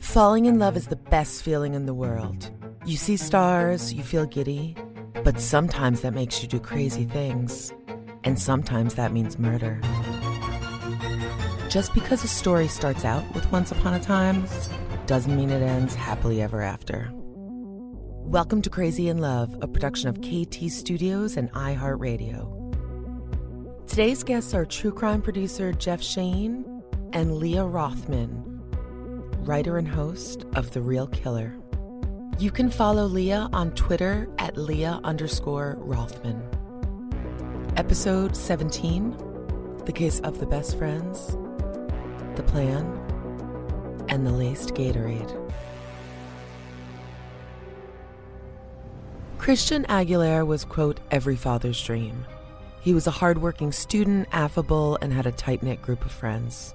Falling 0.00 0.46
in 0.46 0.58
love 0.58 0.76
is 0.76 0.88
the 0.88 0.96
best 0.96 1.44
feeling 1.44 1.74
in 1.74 1.86
the 1.86 1.94
world. 1.94 2.50
You 2.84 2.96
see 2.96 3.16
stars, 3.16 3.94
you 3.94 4.02
feel 4.02 4.26
giddy, 4.26 4.74
but 5.22 5.38
sometimes 5.38 6.00
that 6.00 6.14
makes 6.14 6.42
you 6.42 6.48
do 6.48 6.58
crazy 6.58 7.04
things. 7.04 7.72
And 8.24 8.36
sometimes 8.36 8.94
that 8.94 9.12
means 9.12 9.38
murder. 9.38 9.80
Just 11.68 11.94
because 11.94 12.24
a 12.24 12.28
story 12.28 12.66
starts 12.66 13.04
out 13.04 13.22
with 13.34 13.52
Once 13.52 13.70
Upon 13.70 13.94
a 13.94 14.00
Time 14.00 14.44
doesn't 15.06 15.36
mean 15.36 15.50
it 15.50 15.62
ends 15.62 15.94
happily 15.94 16.42
ever 16.42 16.60
after. 16.60 17.08
Welcome 17.12 18.62
to 18.62 18.70
Crazy 18.70 19.08
in 19.08 19.18
Love, 19.18 19.56
a 19.60 19.68
production 19.68 20.08
of 20.08 20.20
KT 20.20 20.68
Studios 20.68 21.36
and 21.36 21.52
iHeartRadio. 21.52 22.56
Today's 23.86 24.24
guests 24.24 24.54
are 24.54 24.64
true 24.64 24.92
crime 24.92 25.22
producer 25.22 25.72
Jeff 25.72 26.02
Shane 26.02 26.82
and 27.12 27.36
Leah 27.36 27.64
Rothman 27.64 28.49
writer 29.42 29.78
and 29.78 29.88
host 29.88 30.44
of 30.54 30.70
The 30.72 30.82
Real 30.82 31.06
Killer. 31.06 31.56
You 32.38 32.50
can 32.50 32.70
follow 32.70 33.06
Leah 33.06 33.48
on 33.52 33.72
Twitter 33.72 34.28
at 34.38 34.56
Leah 34.56 35.00
underscore 35.02 35.76
Rothman. 35.78 36.42
Episode 37.76 38.36
17 38.36 39.16
The 39.86 39.92
Case 39.92 40.20
of 40.20 40.40
the 40.40 40.46
Best 40.46 40.76
Friends, 40.76 41.36
The 42.36 42.42
Plan, 42.42 42.84
and 44.08 44.26
the 44.26 44.32
Laced 44.32 44.74
Gatorade. 44.74 45.36
Christian 49.38 49.86
Aguilar 49.86 50.44
was, 50.44 50.64
quote, 50.64 51.00
every 51.10 51.36
father's 51.36 51.82
dream. 51.82 52.26
He 52.82 52.92
was 52.92 53.06
a 53.06 53.10
hardworking 53.10 53.72
student, 53.72 54.28
affable, 54.32 54.98
and 55.00 55.12
had 55.12 55.26
a 55.26 55.32
tight 55.32 55.62
knit 55.62 55.80
group 55.80 56.04
of 56.04 56.12
friends. 56.12 56.74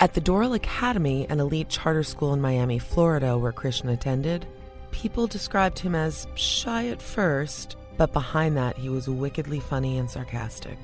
At 0.00 0.14
the 0.14 0.20
Doral 0.20 0.56
Academy, 0.56 1.26
an 1.28 1.40
elite 1.40 1.68
charter 1.68 2.02
school 2.02 2.34
in 2.34 2.40
Miami, 2.40 2.78
Florida, 2.78 3.38
where 3.38 3.52
Christian 3.52 3.88
attended, 3.88 4.46
people 4.90 5.26
described 5.26 5.78
him 5.78 5.94
as 5.94 6.26
shy 6.34 6.88
at 6.88 7.00
first, 7.00 7.76
but 7.96 8.12
behind 8.12 8.56
that, 8.56 8.76
he 8.76 8.88
was 8.88 9.08
wickedly 9.08 9.60
funny 9.60 9.98
and 9.98 10.10
sarcastic. 10.10 10.78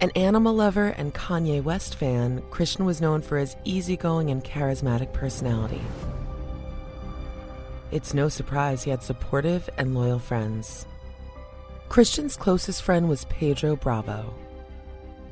An 0.00 0.10
animal 0.16 0.54
lover 0.54 0.88
and 0.88 1.14
Kanye 1.14 1.62
West 1.62 1.94
fan, 1.94 2.42
Christian 2.50 2.86
was 2.86 3.00
known 3.00 3.20
for 3.22 3.38
his 3.38 3.56
easygoing 3.64 4.30
and 4.30 4.42
charismatic 4.42 5.12
personality. 5.12 5.80
It's 7.92 8.14
no 8.14 8.28
surprise 8.28 8.82
he 8.82 8.90
had 8.90 9.02
supportive 9.02 9.68
and 9.78 9.94
loyal 9.94 10.18
friends. 10.18 10.86
Christian's 11.88 12.36
closest 12.36 12.82
friend 12.82 13.08
was 13.08 13.26
Pedro 13.26 13.76
Bravo. 13.76 14.34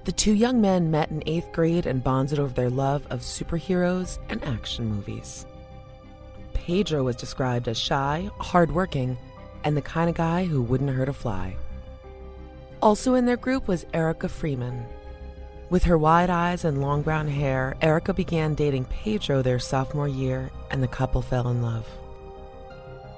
The 0.05 0.13
two 0.13 0.33
young 0.33 0.61
men 0.61 0.91
met 0.91 1.11
in 1.11 1.23
eighth 1.25 1.51
grade 1.53 1.87
and 1.87 2.05
bonded 2.05 2.39
over 2.39 2.53
their 2.53 2.69
love 2.69 3.07
of 3.09 3.21
superheroes 3.21 4.19
and 4.29 4.45
action 4.45 4.87
movies. 4.87 5.47
Pedro 6.53 7.05
was 7.05 7.17
described 7.17 7.69
as 7.69 7.79
shy, 7.79 8.29
hardworking, 8.39 9.17
and 9.65 9.75
the 9.75 9.83
kind 9.83 10.11
of 10.11 10.17
guy 10.17 10.45
who 10.45 10.63
wouldn't 10.63 10.91
hurt 10.91 11.09
a 11.09 11.13
fly. 11.15 11.57
Also 12.83 13.15
in 13.15 13.25
their 13.25 13.39
group 13.39 13.67
was 13.67 13.87
Erica 13.95 14.29
Friedman. 14.29 14.85
With 15.71 15.85
her 15.85 15.97
wide 15.97 16.29
eyes 16.29 16.67
and 16.67 16.83
long 16.83 17.01
brown 17.01 17.27
hair, 17.27 17.75
Erica 17.81 18.13
began 18.13 18.55
dating 18.55 18.85
Pedro 18.85 19.41
their 19.41 19.59
sophomore 19.59 20.07
year, 20.07 20.51
and 20.71 20.83
the 20.83 20.89
couple 20.89 21.23
fell 21.23 21.49
in 21.49 21.63
love. 21.63 21.89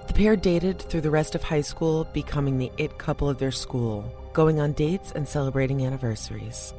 The 0.06 0.12
pair 0.12 0.36
dated 0.36 0.80
through 0.80 1.00
the 1.00 1.10
rest 1.10 1.34
of 1.34 1.42
high 1.42 1.62
school, 1.62 2.04
becoming 2.12 2.58
the 2.58 2.70
it 2.78 2.96
couple 2.96 3.28
of 3.28 3.38
their 3.38 3.50
school, 3.50 4.04
going 4.32 4.60
on 4.60 4.72
dates 4.72 5.10
and 5.12 5.26
celebrating 5.26 5.84
anniversaries. 5.84 6.72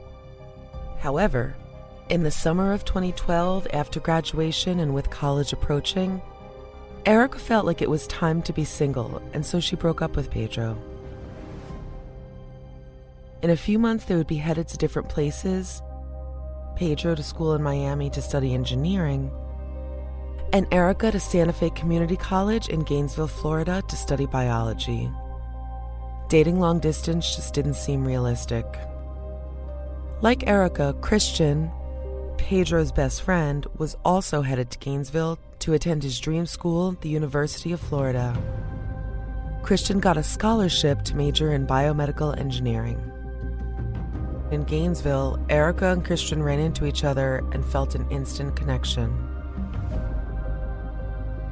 However, 1.00 1.56
in 2.10 2.24
the 2.24 2.32
summer 2.32 2.74
of 2.74 2.86
2012, 2.86 3.68
after 3.74 4.00
graduation 4.00 4.80
and 4.80 4.94
with 4.94 5.10
college 5.10 5.54
approaching, 5.54 6.22
Erica 7.06 7.40
felt 7.40 7.66
like 7.66 7.82
it 7.82 7.90
was 7.90 8.08
time 8.08 8.42
to 8.44 8.54
be 8.54 8.66
single, 8.66 9.22
and 9.34 9.46
so 9.46 9.60
she 9.60 9.76
broke 9.76 10.02
up 10.02 10.16
with 10.16 10.32
Pedro. 10.32 10.78
In 13.42 13.50
a 13.50 13.58
few 13.58 13.78
months, 13.78 14.06
they 14.06 14.16
would 14.16 14.28
be 14.28 14.38
headed 14.38 14.68
to 14.70 14.78
different 14.78 15.10
places 15.10 15.82
Pedro 16.78 17.16
to 17.16 17.24
school 17.24 17.56
in 17.56 17.64
Miami 17.64 18.10
to 18.12 18.22
study 18.22 18.54
engineering, 18.54 19.32
and 20.54 20.68
Erica 20.72 21.12
to 21.12 21.20
Santa 21.20 21.52
Fe 21.52 21.72
Community 21.72 22.16
College 22.16 22.70
in 22.70 22.82
Gainesville, 22.82 23.28
Florida 23.28 23.82
to 23.88 23.96
study 23.96 24.28
biology. 24.28 25.10
Dating 26.30 26.60
long 26.60 26.80
distance 26.80 27.36
just 27.36 27.54
didn't 27.54 27.74
seem 27.74 28.06
realistic. 28.06 28.66
Like 30.20 30.48
Erica, 30.48 30.96
Christian, 31.00 31.70
Pedro's 32.38 32.92
best 32.92 33.22
friend, 33.22 33.68
was 33.78 33.96
also 34.04 34.42
headed 34.42 34.72
to 34.72 34.80
Gainesville 34.80 35.38
to 35.60 35.74
attend 35.74 36.02
his 36.02 36.20
dream 36.20 36.48
school, 36.48 36.98
the 37.02 37.10
University 37.10 37.72
of 37.72 37.80
Florida. 37.80 38.36
Christian 39.62 40.00
got 40.00 40.18
a 40.18 40.24
scholarship 40.24 41.04
to 41.04 41.16
major 41.16 41.54
in 41.54 41.68
biomedical 41.68 42.36
engineering. 42.40 43.00
In 44.50 44.64
Gainesville, 44.64 45.40
Erica 45.50 45.92
and 45.92 46.04
Christian 46.04 46.42
ran 46.42 46.60
into 46.60 46.88
each 46.88 47.04
other 47.04 47.44
and 47.52 47.64
felt 47.64 47.94
an 47.94 48.10
instant 48.10 48.56
connection. 48.56 49.12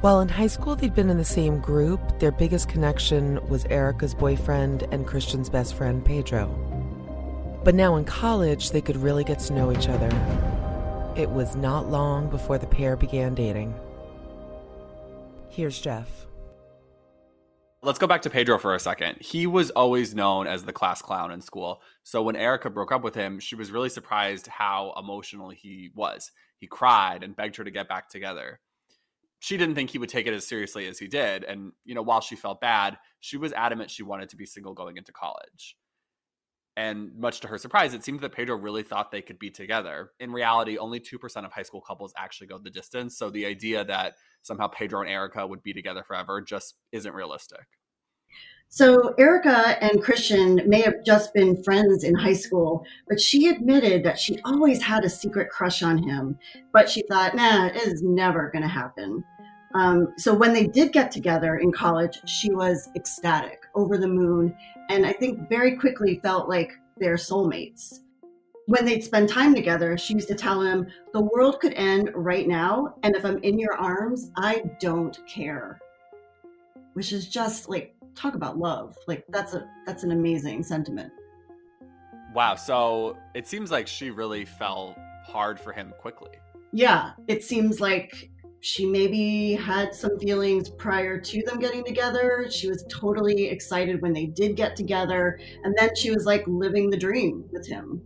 While 0.00 0.20
in 0.22 0.28
high 0.28 0.48
school 0.48 0.74
they'd 0.74 0.92
been 0.92 1.10
in 1.10 1.18
the 1.18 1.24
same 1.24 1.60
group, 1.60 2.00
their 2.18 2.32
biggest 2.32 2.68
connection 2.68 3.38
was 3.48 3.64
Erica's 3.66 4.14
boyfriend 4.14 4.88
and 4.90 5.06
Christian's 5.06 5.48
best 5.48 5.74
friend, 5.74 6.04
Pedro. 6.04 6.75
But 7.66 7.74
now 7.74 7.96
in 7.96 8.04
college, 8.04 8.70
they 8.70 8.80
could 8.80 8.96
really 8.96 9.24
get 9.24 9.40
to 9.40 9.52
know 9.52 9.72
each 9.72 9.88
other. 9.88 10.06
It 11.16 11.28
was 11.28 11.56
not 11.56 11.90
long 11.90 12.30
before 12.30 12.58
the 12.58 12.66
pair 12.68 12.96
began 12.96 13.34
dating. 13.34 13.74
Here's 15.48 15.80
Jeff. 15.80 16.28
Let's 17.82 17.98
go 17.98 18.06
back 18.06 18.22
to 18.22 18.30
Pedro 18.30 18.60
for 18.60 18.76
a 18.76 18.78
second. 18.78 19.16
He 19.20 19.48
was 19.48 19.70
always 19.70 20.14
known 20.14 20.46
as 20.46 20.62
the 20.62 20.72
class 20.72 21.02
clown 21.02 21.32
in 21.32 21.40
school. 21.40 21.82
So 22.04 22.22
when 22.22 22.36
Erica 22.36 22.70
broke 22.70 22.92
up 22.92 23.02
with 23.02 23.16
him, 23.16 23.40
she 23.40 23.56
was 23.56 23.72
really 23.72 23.88
surprised 23.88 24.46
how 24.46 24.94
emotional 24.96 25.50
he 25.50 25.90
was. 25.96 26.30
He 26.58 26.68
cried 26.68 27.24
and 27.24 27.34
begged 27.34 27.56
her 27.56 27.64
to 27.64 27.70
get 27.72 27.88
back 27.88 28.08
together. 28.08 28.60
She 29.40 29.56
didn't 29.56 29.74
think 29.74 29.90
he 29.90 29.98
would 29.98 30.08
take 30.08 30.28
it 30.28 30.34
as 30.34 30.46
seriously 30.46 30.86
as 30.86 31.00
he 31.00 31.08
did. 31.08 31.42
And, 31.42 31.72
you 31.84 31.96
know, 31.96 32.02
while 32.02 32.20
she 32.20 32.36
felt 32.36 32.60
bad, 32.60 32.96
she 33.18 33.36
was 33.36 33.52
adamant 33.52 33.90
she 33.90 34.04
wanted 34.04 34.28
to 34.28 34.36
be 34.36 34.46
single 34.46 34.72
going 34.72 34.98
into 34.98 35.10
college. 35.10 35.76
And 36.76 37.16
much 37.16 37.40
to 37.40 37.48
her 37.48 37.56
surprise, 37.56 37.94
it 37.94 38.04
seemed 38.04 38.20
that 38.20 38.32
Pedro 38.32 38.56
really 38.56 38.82
thought 38.82 39.10
they 39.10 39.22
could 39.22 39.38
be 39.38 39.50
together. 39.50 40.10
In 40.20 40.30
reality, 40.30 40.76
only 40.76 41.00
2% 41.00 41.44
of 41.44 41.50
high 41.50 41.62
school 41.62 41.80
couples 41.80 42.12
actually 42.18 42.48
go 42.48 42.58
the 42.58 42.68
distance. 42.68 43.16
So 43.16 43.30
the 43.30 43.46
idea 43.46 43.82
that 43.84 44.16
somehow 44.42 44.68
Pedro 44.68 45.00
and 45.00 45.08
Erica 45.08 45.46
would 45.46 45.62
be 45.62 45.72
together 45.72 46.04
forever 46.06 46.42
just 46.42 46.74
isn't 46.92 47.14
realistic. 47.14 47.66
So 48.68 49.14
Erica 49.16 49.82
and 49.82 50.02
Christian 50.02 50.60
may 50.66 50.82
have 50.82 51.04
just 51.04 51.32
been 51.32 51.62
friends 51.62 52.04
in 52.04 52.14
high 52.14 52.34
school, 52.34 52.84
but 53.08 53.20
she 53.20 53.48
admitted 53.48 54.04
that 54.04 54.18
she 54.18 54.38
always 54.44 54.82
had 54.82 55.04
a 55.04 55.08
secret 55.08 55.48
crush 55.50 55.82
on 55.82 55.96
him. 55.96 56.36
But 56.72 56.90
she 56.90 57.02
thought, 57.08 57.34
nah, 57.34 57.66
it 57.66 57.76
is 57.76 58.02
never 58.02 58.50
going 58.50 58.62
to 58.62 58.68
happen. 58.68 59.24
Um, 59.74 60.12
so 60.16 60.34
when 60.34 60.52
they 60.52 60.66
did 60.66 60.92
get 60.92 61.10
together 61.10 61.56
in 61.56 61.72
college, 61.72 62.20
she 62.26 62.50
was 62.50 62.88
ecstatic, 62.96 63.60
over 63.74 63.98
the 63.98 64.08
moon, 64.08 64.54
and 64.88 65.04
I 65.06 65.12
think 65.12 65.48
very 65.48 65.76
quickly 65.76 66.20
felt 66.22 66.48
like 66.48 66.72
they're 66.98 67.16
soulmates. 67.16 68.00
When 68.66 68.84
they'd 68.84 69.04
spend 69.04 69.28
time 69.28 69.54
together, 69.54 69.96
she 69.96 70.14
used 70.14 70.28
to 70.28 70.34
tell 70.34 70.60
him, 70.60 70.86
The 71.12 71.22
world 71.22 71.60
could 71.60 71.74
end 71.74 72.10
right 72.14 72.48
now, 72.48 72.94
and 73.02 73.14
if 73.14 73.24
I'm 73.24 73.38
in 73.38 73.58
your 73.58 73.74
arms, 73.74 74.30
I 74.36 74.64
don't 74.80 75.16
care. 75.26 75.78
Which 76.94 77.12
is 77.12 77.28
just 77.28 77.68
like, 77.68 77.94
talk 78.14 78.34
about 78.34 78.58
love. 78.58 78.96
Like, 79.06 79.24
that's 79.28 79.54
a 79.54 79.68
that's 79.86 80.02
an 80.02 80.10
amazing 80.10 80.64
sentiment. 80.64 81.12
Wow. 82.34 82.54
So 82.56 83.16
it 83.34 83.46
seems 83.46 83.70
like 83.70 83.86
she 83.86 84.10
really 84.10 84.44
fell 84.44 84.96
hard 85.24 85.60
for 85.60 85.72
him 85.72 85.92
quickly. 85.98 86.32
Yeah, 86.72 87.12
it 87.28 87.44
seems 87.44 87.80
like 87.80 88.30
she 88.60 88.86
maybe 88.86 89.54
had 89.54 89.94
some 89.94 90.18
feelings 90.18 90.70
prior 90.70 91.20
to 91.20 91.42
them 91.44 91.58
getting 91.58 91.84
together. 91.84 92.46
She 92.50 92.68
was 92.68 92.84
totally 92.88 93.46
excited 93.48 94.02
when 94.02 94.12
they 94.12 94.26
did 94.26 94.56
get 94.56 94.76
together. 94.76 95.38
And 95.64 95.74
then 95.78 95.94
she 95.94 96.10
was 96.10 96.24
like 96.26 96.44
living 96.46 96.90
the 96.90 96.96
dream 96.96 97.44
with 97.52 97.66
him. 97.66 98.02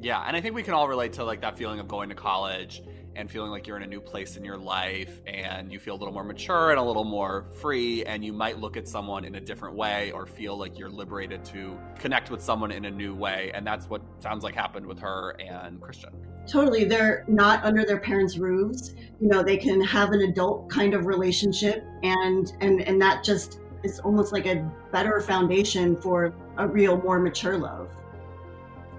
Yeah. 0.00 0.22
And 0.26 0.36
I 0.36 0.40
think 0.40 0.54
we 0.54 0.62
can 0.62 0.74
all 0.74 0.88
relate 0.88 1.14
to 1.14 1.24
like 1.24 1.40
that 1.40 1.56
feeling 1.56 1.80
of 1.80 1.88
going 1.88 2.08
to 2.10 2.14
college 2.14 2.82
and 3.16 3.30
feeling 3.30 3.50
like 3.50 3.66
you're 3.66 3.76
in 3.76 3.82
a 3.82 3.86
new 3.86 4.00
place 4.00 4.36
in 4.36 4.44
your 4.44 4.58
life 4.58 5.20
and 5.26 5.72
you 5.72 5.78
feel 5.78 5.94
a 5.94 5.98
little 5.98 6.12
more 6.12 6.24
mature 6.24 6.70
and 6.70 6.78
a 6.78 6.82
little 6.82 7.04
more 7.04 7.46
free 7.60 8.04
and 8.04 8.24
you 8.24 8.32
might 8.32 8.58
look 8.58 8.76
at 8.76 8.88
someone 8.88 9.24
in 9.24 9.36
a 9.36 9.40
different 9.40 9.76
way 9.76 10.10
or 10.12 10.26
feel 10.26 10.56
like 10.56 10.78
you're 10.78 10.90
liberated 10.90 11.44
to 11.44 11.78
connect 11.98 12.30
with 12.30 12.42
someone 12.42 12.72
in 12.72 12.86
a 12.86 12.90
new 12.90 13.14
way 13.14 13.50
and 13.54 13.66
that's 13.66 13.88
what 13.88 14.02
sounds 14.18 14.42
like 14.42 14.54
happened 14.54 14.84
with 14.84 14.98
her 14.98 15.36
and 15.40 15.80
Christian. 15.80 16.12
Totally 16.46 16.84
they're 16.84 17.24
not 17.26 17.64
under 17.64 17.84
their 17.84 17.98
parents' 17.98 18.36
roofs. 18.38 18.94
You 19.20 19.28
know, 19.28 19.42
they 19.42 19.56
can 19.56 19.80
have 19.80 20.12
an 20.12 20.20
adult 20.22 20.68
kind 20.68 20.94
of 20.94 21.06
relationship 21.06 21.84
and 22.02 22.52
and 22.60 22.82
and 22.82 23.00
that 23.00 23.24
just 23.24 23.60
is 23.82 24.00
almost 24.00 24.32
like 24.32 24.46
a 24.46 24.70
better 24.92 25.20
foundation 25.20 25.96
for 26.00 26.34
a 26.58 26.66
real 26.66 27.00
more 27.02 27.20
mature 27.20 27.56
love. 27.56 27.90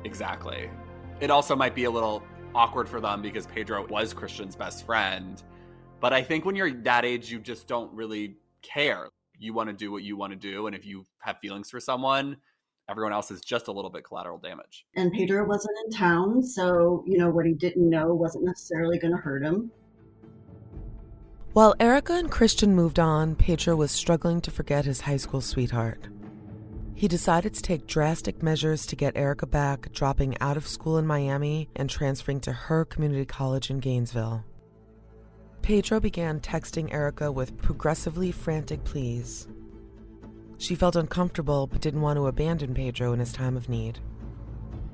Exactly. 0.03 0.69
It 1.19 1.31
also 1.31 1.55
might 1.55 1.73
be 1.73 1.85
a 1.85 1.91
little 1.91 2.23
awkward 2.53 2.87
for 2.87 3.01
them 3.01 3.21
because 3.21 3.47
Pedro 3.47 3.85
was 3.87 4.13
Christian's 4.13 4.55
best 4.55 4.85
friend. 4.85 5.41
But 5.99 6.13
I 6.13 6.21
think 6.21 6.45
when 6.45 6.55
you're 6.55 6.71
that 6.71 7.03
age, 7.05 7.31
you 7.31 7.39
just 7.39 7.67
don't 7.67 7.91
really 7.93 8.35
care. 8.61 9.09
You 9.37 9.53
want 9.53 9.69
to 9.69 9.73
do 9.75 9.91
what 9.91 10.03
you 10.03 10.15
want 10.15 10.31
to 10.33 10.37
do. 10.37 10.67
And 10.67 10.75
if 10.75 10.85
you 10.85 11.05
have 11.19 11.39
feelings 11.39 11.69
for 11.69 11.79
someone, 11.79 12.37
everyone 12.89 13.13
else 13.13 13.31
is 13.31 13.41
just 13.41 13.67
a 13.67 13.71
little 13.71 13.89
bit 13.89 14.03
collateral 14.03 14.37
damage. 14.37 14.85
And 14.95 15.11
Pedro 15.11 15.45
wasn't 15.47 15.75
in 15.85 15.91
town. 15.91 16.43
So, 16.43 17.03
you 17.07 17.17
know, 17.17 17.29
what 17.29 17.45
he 17.45 17.53
didn't 17.53 17.89
know 17.89 18.13
wasn't 18.13 18.45
necessarily 18.45 18.99
going 18.99 19.13
to 19.13 19.19
hurt 19.19 19.43
him. 19.43 19.71
While 21.53 21.75
Erica 21.79 22.13
and 22.13 22.29
Christian 22.29 22.75
moved 22.75 22.99
on, 22.99 23.35
Pedro 23.35 23.75
was 23.77 23.91
struggling 23.91 24.41
to 24.41 24.51
forget 24.51 24.85
his 24.85 25.01
high 25.01 25.17
school 25.17 25.41
sweetheart. 25.41 26.09
He 26.93 27.07
decided 27.07 27.53
to 27.53 27.61
take 27.61 27.87
drastic 27.87 28.43
measures 28.43 28.85
to 28.85 28.95
get 28.95 29.17
Erica 29.17 29.45
back, 29.45 29.91
dropping 29.91 30.37
out 30.39 30.57
of 30.57 30.67
school 30.67 30.97
in 30.97 31.07
Miami 31.07 31.69
and 31.75 31.89
transferring 31.89 32.39
to 32.41 32.53
her 32.53 32.85
community 32.85 33.25
college 33.25 33.69
in 33.69 33.79
Gainesville. 33.79 34.43
Pedro 35.61 35.99
began 35.99 36.39
texting 36.39 36.93
Erica 36.93 37.31
with 37.31 37.57
progressively 37.57 38.31
frantic 38.31 38.83
pleas. 38.83 39.47
She 40.57 40.75
felt 40.75 40.95
uncomfortable 40.95 41.67
but 41.67 41.81
didn't 41.81 42.01
want 42.01 42.17
to 42.17 42.27
abandon 42.27 42.73
Pedro 42.73 43.13
in 43.13 43.19
his 43.19 43.33
time 43.33 43.57
of 43.57 43.69
need. 43.69 43.99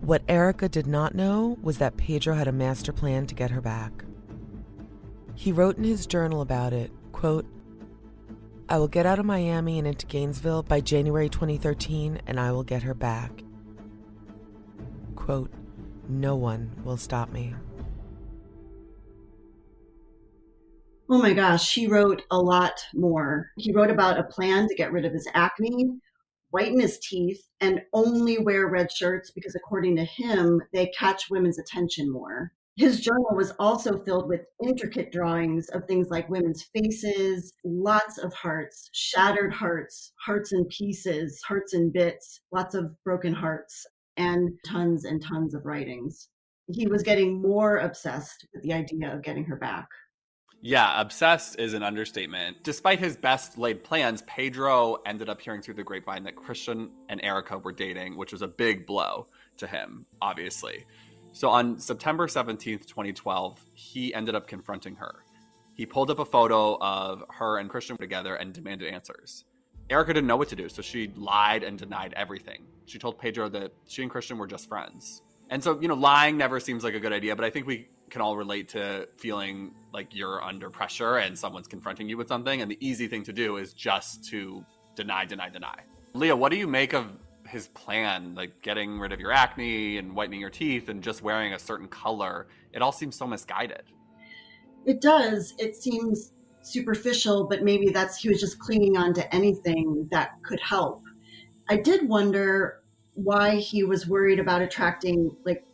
What 0.02 0.24
Erica 0.28 0.68
did 0.68 0.88
not 0.88 1.14
know 1.14 1.58
was 1.62 1.78
that 1.78 1.98
Pedro 1.98 2.36
had 2.36 2.48
a 2.48 2.52
master 2.52 2.92
plan 2.92 3.28
to 3.28 3.36
get 3.36 3.52
her 3.52 3.62
back. 3.62 4.04
He 5.36 5.52
wrote 5.52 5.78
in 5.78 5.84
his 5.84 6.08
journal 6.08 6.42
about 6.42 6.74
it, 6.74 6.92
quote, 7.12 7.46
I 8.68 8.78
will 8.78 8.88
get 8.88 9.06
out 9.06 9.20
of 9.20 9.26
Miami 9.26 9.78
and 9.78 9.88
into 9.88 10.06
Gainesville 10.06 10.64
by 10.64 10.82
January 10.82 11.30
2013 11.30 12.22
and 12.26 12.40
I 12.40 12.52
will 12.52 12.64
get 12.64 12.84
her 12.84 12.94
back. 12.94 13.44
Quote, 15.16 15.52
no 16.08 16.36
one 16.36 16.72
will 16.84 16.98
stop 16.98 17.32
me. 17.32 17.54
Oh 21.14 21.22
my 21.22 21.34
gosh, 21.34 21.76
he 21.76 21.88
wrote 21.88 22.22
a 22.32 22.40
lot 22.40 22.80
more. 22.94 23.52
He 23.58 23.74
wrote 23.74 23.90
about 23.90 24.18
a 24.18 24.24
plan 24.24 24.70
to 24.70 24.76
get 24.76 24.94
rid 24.94 25.04
of 25.04 25.12
his 25.12 25.28
acne, 25.34 26.00
whiten 26.52 26.80
his 26.80 27.00
teeth, 27.00 27.50
and 27.60 27.82
only 27.92 28.38
wear 28.38 28.70
red 28.70 28.90
shirts 28.90 29.30
because, 29.30 29.54
according 29.54 29.98
to 29.98 30.06
him, 30.06 30.62
they 30.72 30.88
catch 30.98 31.30
women's 31.30 31.60
attention 31.60 32.10
more. 32.10 32.54
His 32.78 33.02
journal 33.02 33.36
was 33.36 33.52
also 33.60 34.02
filled 34.06 34.30
with 34.30 34.46
intricate 34.64 35.12
drawings 35.12 35.68
of 35.74 35.84
things 35.84 36.08
like 36.10 36.30
women's 36.30 36.64
faces, 36.74 37.52
lots 37.66 38.18
of 38.18 38.34
hearts, 38.34 38.90
shattered 38.94 39.52
hearts, 39.52 40.14
hearts 40.26 40.54
in 40.54 40.64
pieces, 40.68 41.42
hearts 41.46 41.74
in 41.74 41.92
bits, 41.92 42.40
lots 42.54 42.74
of 42.74 42.90
broken 43.04 43.34
hearts, 43.34 43.86
and 44.16 44.52
tons 44.66 45.04
and 45.04 45.22
tons 45.22 45.54
of 45.56 45.66
writings. 45.66 46.30
He 46.68 46.88
was 46.88 47.04
getting 47.04 47.42
more 47.42 47.80
obsessed 47.80 48.48
with 48.54 48.64
the 48.64 48.72
idea 48.72 49.14
of 49.14 49.24
getting 49.24 49.44
her 49.44 49.58
back. 49.58 49.90
Yeah, 50.64 51.02
obsessed 51.02 51.60
is 51.60 51.74
an 51.74 51.82
understatement. 51.82 52.58
Despite 52.64 53.00
his 53.00 53.18
best 53.18 53.58
laid 53.58 53.84
plans, 53.84 54.22
Pedro 54.28 54.98
ended 55.08 55.28
up 55.28 55.42
hearing 55.42 55.64
through 55.64 55.74
the 55.74 55.84
grapevine 55.84 56.24
that 56.26 56.36
Christian 56.36 56.92
and 57.10 57.20
Erica 57.24 57.58
were 57.58 57.72
dating, 57.72 58.16
which 58.16 58.32
was 58.32 58.44
a 58.44 58.48
big 58.48 58.86
blow 58.86 59.26
to 59.58 59.66
him, 59.66 60.06
obviously. 60.22 60.86
So 61.32 61.50
on 61.50 61.80
September 61.80 62.28
17th, 62.28 62.86
2012, 62.86 63.60
he 63.74 64.14
ended 64.14 64.36
up 64.36 64.48
confronting 64.48 64.96
her. 64.98 65.24
He 65.74 65.88
pulled 65.88 66.12
up 66.12 66.20
a 66.20 66.26
photo 66.26 66.78
of 66.80 67.24
her 67.30 67.58
and 67.58 67.68
Christian 67.68 67.98
together 67.98 68.36
and 68.36 68.54
demanded 68.54 68.94
answers. 68.94 69.46
Erica 69.90 70.14
didn't 70.14 70.28
know 70.28 70.38
what 70.38 70.50
to 70.50 70.56
do, 70.56 70.70
so 70.70 70.84
she 70.84 71.12
lied 71.16 71.64
and 71.64 71.76
denied 71.76 72.14
everything. 72.16 72.66
She 72.86 73.00
told 73.00 73.18
Pedro 73.18 73.50
that 73.50 73.74
she 73.88 74.04
and 74.04 74.12
Christian 74.12 74.38
were 74.38 74.48
just 74.48 74.70
friends. 74.70 75.24
And 75.50 75.64
so, 75.64 75.80
you 75.82 75.88
know, 75.88 75.96
lying 75.96 76.38
never 76.38 76.60
seems 76.60 76.84
like 76.84 76.94
a 76.94 77.00
good 77.00 77.14
idea, 77.14 77.36
but 77.36 77.46
I 77.46 77.50
think 77.50 77.66
we 77.66 77.90
can 78.12 78.22
all 78.22 78.38
relate 78.38 78.70
to 78.70 79.08
feeling 79.18 79.74
like 79.94 80.14
you're 80.14 80.44
under 80.44 80.70
pressure 80.70 81.18
and 81.18 81.38
someone's 81.38 81.68
confronting 81.68 82.08
you 82.08 82.18
with 82.18 82.28
something. 82.28 82.62
And 82.62 82.70
the 82.70 82.78
easy 82.86 83.08
thing 83.08 83.24
to 83.24 83.34
do 83.34 83.58
is 83.58 83.74
just 83.74 84.24
to 84.26 84.64
deny, 84.96 85.26
deny, 85.26 85.50
deny. 85.50 85.80
Leah, 86.14 86.36
what 86.36 86.52
do 86.52 86.58
you 86.58 86.68
make 86.68 86.94
of 86.94 87.08
his 87.48 87.70
plan, 87.70 88.36
like 88.36 88.62
getting 88.62 89.00
rid 89.00 89.12
of 89.12 89.20
your 89.20 89.32
acne 89.32 89.98
and 89.98 90.16
whitening 90.16 90.40
your 90.40 90.50
teeth 90.50 90.90
and 90.90 91.02
just 91.02 91.22
wearing 91.22 91.54
a 91.54 91.60
certain 91.60 91.88
color, 91.88 92.48
it 92.74 92.82
all 92.82 92.92
seems 92.92 93.16
so 93.16 93.26
misguided. 93.26 93.84
It 94.86 95.02
does. 95.02 95.54
It 95.58 95.76
seems 95.76 96.34
superficial, 96.62 97.48
but 97.48 97.64
maybe 97.64 97.90
that's 97.90 98.18
he 98.18 98.30
was 98.30 98.40
just 98.40 98.60
clinging 98.60 98.98
on 98.98 99.14
to 99.14 99.36
anything 99.36 100.08
that 100.12 100.32
could 100.44 100.60
help. 100.60 101.04
I 101.70 101.78
did 101.78 102.08
wonder 102.08 102.82
why 103.14 103.58
he 103.58 103.84
was 103.84 104.08
worried 104.08 104.40
about 104.40 104.62
attracting 104.62 105.36
like 105.46 105.66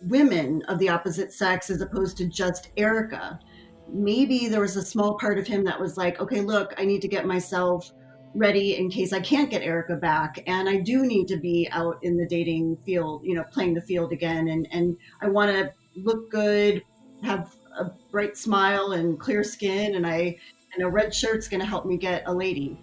women 0.00 0.62
of 0.68 0.78
the 0.78 0.88
opposite 0.88 1.32
sex 1.32 1.70
as 1.70 1.80
opposed 1.80 2.16
to 2.18 2.26
just 2.26 2.70
Erica. 2.76 3.38
Maybe 3.90 4.48
there 4.48 4.60
was 4.60 4.76
a 4.76 4.82
small 4.82 5.18
part 5.18 5.38
of 5.38 5.46
him 5.46 5.64
that 5.64 5.80
was 5.80 5.96
like, 5.96 6.20
okay, 6.20 6.40
look, 6.40 6.74
I 6.76 6.84
need 6.84 7.02
to 7.02 7.08
get 7.08 7.26
myself 7.26 7.90
ready 8.34 8.76
in 8.76 8.90
case 8.90 9.12
I 9.12 9.20
can't 9.20 9.50
get 9.50 9.62
Erica 9.62 9.96
back. 9.96 10.42
And 10.46 10.68
I 10.68 10.76
do 10.76 11.06
need 11.06 11.26
to 11.28 11.36
be 11.36 11.68
out 11.72 11.98
in 12.02 12.16
the 12.16 12.26
dating 12.26 12.76
field, 12.84 13.22
you 13.24 13.34
know, 13.34 13.44
playing 13.44 13.74
the 13.74 13.80
field 13.80 14.12
again. 14.12 14.48
And, 14.48 14.68
and 14.70 14.96
I 15.20 15.28
want 15.28 15.50
to 15.50 15.72
look 15.96 16.30
good, 16.30 16.82
have 17.22 17.54
a 17.78 17.90
bright 18.10 18.36
smile 18.36 18.92
and 18.92 19.18
clear 19.18 19.42
skin. 19.42 19.96
And 19.96 20.06
I, 20.06 20.36
and 20.74 20.84
a 20.84 20.88
red 20.88 21.14
shirt's 21.14 21.48
going 21.48 21.60
to 21.60 21.66
help 21.66 21.86
me 21.86 21.96
get 21.96 22.22
a 22.26 22.32
lady. 22.32 22.78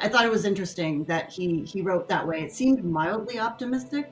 I 0.00 0.08
thought 0.08 0.24
it 0.24 0.30
was 0.30 0.44
interesting 0.44 1.04
that 1.04 1.30
he, 1.30 1.62
he 1.62 1.82
wrote 1.82 2.08
that 2.08 2.26
way. 2.26 2.42
It 2.42 2.52
seemed 2.52 2.84
mildly 2.84 3.38
optimistic. 3.38 4.10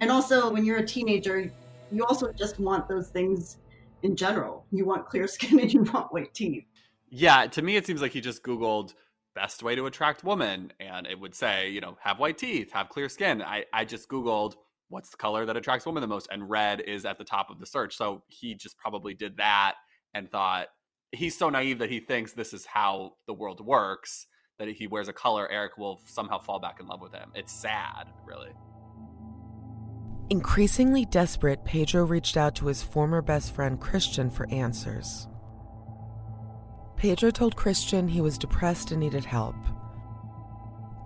And 0.00 0.10
also 0.10 0.50
when 0.50 0.64
you're 0.64 0.78
a 0.78 0.86
teenager, 0.86 1.52
you 1.92 2.04
also 2.04 2.32
just 2.32 2.58
want 2.58 2.88
those 2.88 3.08
things 3.08 3.58
in 4.02 4.16
general. 4.16 4.64
You 4.70 4.86
want 4.86 5.06
clear 5.06 5.26
skin 5.26 5.60
and 5.60 5.72
you 5.72 5.82
want 5.82 6.12
white 6.12 6.34
teeth. 6.34 6.64
Yeah, 7.10 7.46
to 7.46 7.62
me, 7.62 7.76
it 7.76 7.86
seems 7.86 8.00
like 8.00 8.12
he 8.12 8.20
just 8.20 8.42
Googled 8.42 8.94
best 9.34 9.62
way 9.62 9.74
to 9.74 9.86
attract 9.86 10.24
women 10.24 10.72
and 10.80 11.06
it 11.06 11.18
would 11.18 11.34
say, 11.34 11.70
you 11.70 11.80
know, 11.80 11.96
have 12.00 12.18
white 12.18 12.38
teeth, 12.38 12.72
have 12.72 12.88
clear 12.88 13.08
skin. 13.08 13.42
I, 13.42 13.64
I 13.72 13.84
just 13.84 14.08
Googled 14.08 14.54
what's 14.88 15.10
the 15.10 15.16
color 15.16 15.46
that 15.46 15.56
attracts 15.56 15.86
women 15.86 16.00
the 16.00 16.08
most 16.08 16.28
and 16.30 16.50
red 16.50 16.80
is 16.80 17.04
at 17.04 17.16
the 17.16 17.24
top 17.24 17.48
of 17.48 17.60
the 17.60 17.66
search. 17.66 17.96
So 17.96 18.22
he 18.28 18.54
just 18.54 18.76
probably 18.76 19.14
did 19.14 19.36
that 19.36 19.74
and 20.14 20.30
thought 20.30 20.66
he's 21.12 21.36
so 21.36 21.48
naive 21.48 21.78
that 21.78 21.90
he 21.90 22.00
thinks 22.00 22.32
this 22.32 22.52
is 22.52 22.66
how 22.66 23.12
the 23.26 23.34
world 23.34 23.64
works 23.64 24.26
that 24.58 24.68
if 24.68 24.76
he 24.76 24.86
wears 24.86 25.08
a 25.08 25.12
color, 25.12 25.50
Eric 25.50 25.78
will 25.78 26.00
somehow 26.06 26.38
fall 26.38 26.60
back 26.60 26.80
in 26.80 26.86
love 26.86 27.00
with 27.00 27.12
him. 27.12 27.30
It's 27.34 27.52
sad, 27.52 28.08
really. 28.26 28.50
Increasingly 30.30 31.06
desperate, 31.06 31.64
Pedro 31.64 32.04
reached 32.04 32.36
out 32.36 32.54
to 32.54 32.68
his 32.68 32.84
former 32.84 33.20
best 33.20 33.52
friend 33.52 33.80
Christian 33.80 34.30
for 34.30 34.48
answers. 34.48 35.26
Pedro 36.96 37.32
told 37.32 37.56
Christian 37.56 38.06
he 38.06 38.20
was 38.20 38.38
depressed 38.38 38.92
and 38.92 39.00
needed 39.00 39.24
help. 39.24 39.56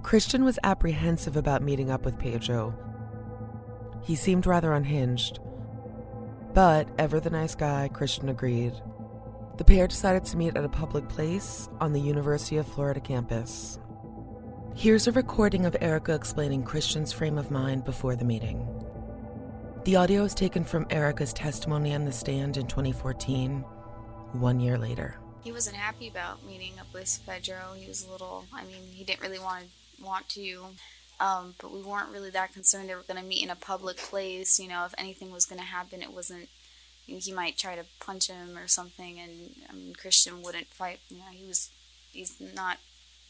Christian 0.02 0.44
was 0.44 0.58
apprehensive 0.62 1.38
about 1.38 1.62
meeting 1.62 1.90
up 1.90 2.04
with 2.04 2.18
Pedro. 2.18 2.74
He 4.02 4.14
seemed 4.14 4.46
rather 4.46 4.74
unhinged. 4.74 5.38
But, 6.52 6.90
ever 6.98 7.18
the 7.18 7.30
nice 7.30 7.54
guy, 7.54 7.88
Christian 7.90 8.28
agreed. 8.28 8.74
The 9.56 9.64
pair 9.64 9.86
decided 9.86 10.26
to 10.26 10.36
meet 10.36 10.54
at 10.54 10.64
a 10.64 10.68
public 10.68 11.08
place 11.08 11.70
on 11.80 11.94
the 11.94 12.00
University 12.00 12.58
of 12.58 12.68
Florida 12.68 13.00
campus. 13.00 13.78
Here's 14.74 15.06
a 15.06 15.12
recording 15.12 15.64
of 15.64 15.76
Erica 15.80 16.12
explaining 16.14 16.64
Christian's 16.64 17.12
frame 17.12 17.38
of 17.38 17.50
mind 17.50 17.84
before 17.84 18.16
the 18.16 18.24
meeting. 18.26 18.68
The 19.84 19.96
audio 19.96 20.24
is 20.24 20.32
taken 20.32 20.64
from 20.64 20.86
Erica's 20.88 21.34
testimony 21.34 21.94
on 21.94 22.06
the 22.06 22.12
stand 22.12 22.56
in 22.56 22.66
2014, 22.66 23.60
one 24.32 24.58
year 24.58 24.78
later. 24.78 25.16
He 25.42 25.52
wasn't 25.52 25.76
happy 25.76 26.08
about 26.08 26.42
meeting 26.42 26.72
up 26.80 26.86
with 26.94 27.20
Pedro. 27.26 27.74
He 27.76 27.86
was 27.86 28.02
a 28.02 28.10
little, 28.10 28.46
I 28.50 28.64
mean, 28.64 28.80
he 28.92 29.04
didn't 29.04 29.20
really 29.20 29.38
want 29.38 29.64
to, 29.64 30.02
want 30.02 30.28
to. 30.30 30.64
Um, 31.20 31.54
but 31.60 31.70
we 31.70 31.82
weren't 31.82 32.10
really 32.10 32.30
that 32.30 32.54
concerned 32.54 32.88
they 32.88 32.94
were 32.94 33.02
going 33.02 33.20
to 33.20 33.28
meet 33.28 33.44
in 33.44 33.50
a 33.50 33.56
public 33.56 33.98
place. 33.98 34.58
You 34.58 34.70
know, 34.70 34.86
if 34.86 34.94
anything 34.96 35.30
was 35.30 35.44
going 35.44 35.60
to 35.60 35.66
happen, 35.66 36.00
it 36.00 36.14
wasn't, 36.14 36.48
you 37.04 37.16
know, 37.16 37.20
he 37.22 37.32
might 37.34 37.58
try 37.58 37.76
to 37.76 37.84
punch 38.00 38.28
him 38.28 38.56
or 38.56 38.66
something. 38.66 39.20
And, 39.20 39.50
I 39.68 39.74
mean, 39.74 39.92
Christian 39.92 40.40
wouldn't 40.40 40.68
fight. 40.68 41.00
You 41.10 41.18
know, 41.18 41.30
he 41.30 41.46
was, 41.46 41.68
he's 42.10 42.40
not 42.40 42.78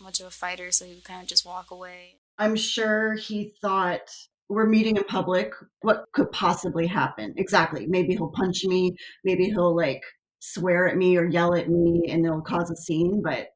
much 0.00 0.20
of 0.20 0.26
a 0.26 0.30
fighter, 0.30 0.70
so 0.70 0.84
he 0.84 0.94
would 0.94 1.02
kind 1.02 1.20
of 1.20 1.26
just 1.26 1.44
walk 1.44 1.72
away. 1.72 2.14
I'm 2.38 2.54
sure 2.54 3.14
he 3.14 3.52
thought 3.60 4.08
we're 4.48 4.66
meeting 4.66 4.96
in 4.96 5.04
public. 5.04 5.52
What 5.80 6.04
could 6.12 6.30
possibly 6.32 6.86
happen? 6.86 7.34
Exactly. 7.36 7.86
Maybe 7.86 8.14
he'll 8.14 8.32
punch 8.34 8.64
me. 8.64 8.94
Maybe 9.24 9.46
he'll 9.46 9.74
like 9.74 10.02
swear 10.40 10.86
at 10.88 10.96
me 10.96 11.16
or 11.16 11.24
yell 11.24 11.54
at 11.54 11.70
me 11.70 12.02
and 12.08 12.24
it'll 12.24 12.42
cause 12.42 12.70
a 12.70 12.76
scene, 12.76 13.22
but 13.24 13.48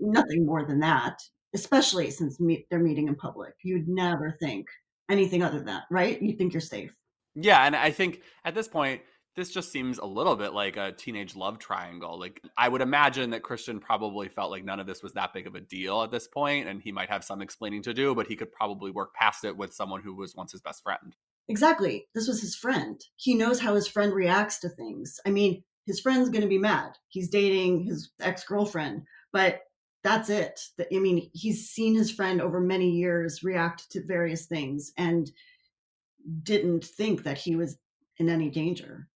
nothing 0.00 0.44
more 0.44 0.66
than 0.66 0.80
that, 0.80 1.16
especially 1.54 2.10
since 2.10 2.40
meet, 2.40 2.66
they're 2.70 2.80
meeting 2.80 3.08
in 3.08 3.14
public. 3.14 3.52
You'd 3.62 3.88
never 3.88 4.36
think 4.40 4.66
anything 5.10 5.42
other 5.42 5.58
than 5.58 5.66
that, 5.66 5.84
right? 5.90 6.20
You 6.20 6.36
think 6.36 6.52
you're 6.52 6.60
safe. 6.60 6.92
Yeah. 7.34 7.64
And 7.64 7.76
I 7.76 7.90
think 7.90 8.22
at 8.44 8.54
this 8.54 8.68
point, 8.68 9.02
this 9.36 9.50
just 9.50 9.72
seems 9.72 9.98
a 9.98 10.04
little 10.04 10.36
bit 10.36 10.52
like 10.52 10.76
a 10.76 10.92
teenage 10.92 11.34
love 11.34 11.58
triangle. 11.58 12.18
Like 12.18 12.40
I 12.56 12.68
would 12.68 12.80
imagine 12.80 13.30
that 13.30 13.42
Christian 13.42 13.80
probably 13.80 14.28
felt 14.28 14.50
like 14.50 14.64
none 14.64 14.80
of 14.80 14.86
this 14.86 15.02
was 15.02 15.12
that 15.14 15.32
big 15.32 15.46
of 15.46 15.54
a 15.54 15.60
deal 15.60 16.02
at 16.02 16.10
this 16.10 16.28
point, 16.28 16.68
and 16.68 16.80
he 16.80 16.92
might 16.92 17.10
have 17.10 17.24
some 17.24 17.42
explaining 17.42 17.82
to 17.82 17.94
do, 17.94 18.14
but 18.14 18.26
he 18.26 18.36
could 18.36 18.52
probably 18.52 18.90
work 18.90 19.14
past 19.14 19.44
it 19.44 19.56
with 19.56 19.74
someone 19.74 20.02
who 20.02 20.14
was 20.14 20.34
once 20.36 20.52
his 20.52 20.60
best 20.60 20.82
friend. 20.82 21.16
Exactly. 21.48 22.06
This 22.14 22.28
was 22.28 22.40
his 22.40 22.54
friend. 22.54 23.00
He 23.16 23.34
knows 23.34 23.60
how 23.60 23.74
his 23.74 23.88
friend 23.88 24.14
reacts 24.14 24.60
to 24.60 24.68
things. 24.68 25.20
I 25.26 25.30
mean, 25.30 25.62
his 25.86 26.00
friend's 26.00 26.30
going 26.30 26.42
to 26.42 26.48
be 26.48 26.58
mad. 26.58 26.92
He's 27.08 27.28
dating 27.28 27.84
his 27.84 28.10
ex 28.20 28.44
girlfriend, 28.44 29.02
but 29.32 29.60
that's 30.02 30.30
it. 30.30 30.60
I 30.80 30.98
mean, 30.98 31.30
he's 31.32 31.68
seen 31.68 31.94
his 31.94 32.10
friend 32.10 32.40
over 32.40 32.60
many 32.60 32.90
years 32.90 33.42
react 33.42 33.90
to 33.92 34.04
various 34.04 34.46
things 34.46 34.92
and 34.96 35.30
didn't 36.42 36.84
think 36.84 37.24
that 37.24 37.38
he 37.38 37.56
was 37.56 37.78
in 38.18 38.28
any 38.28 38.50
danger. 38.50 39.08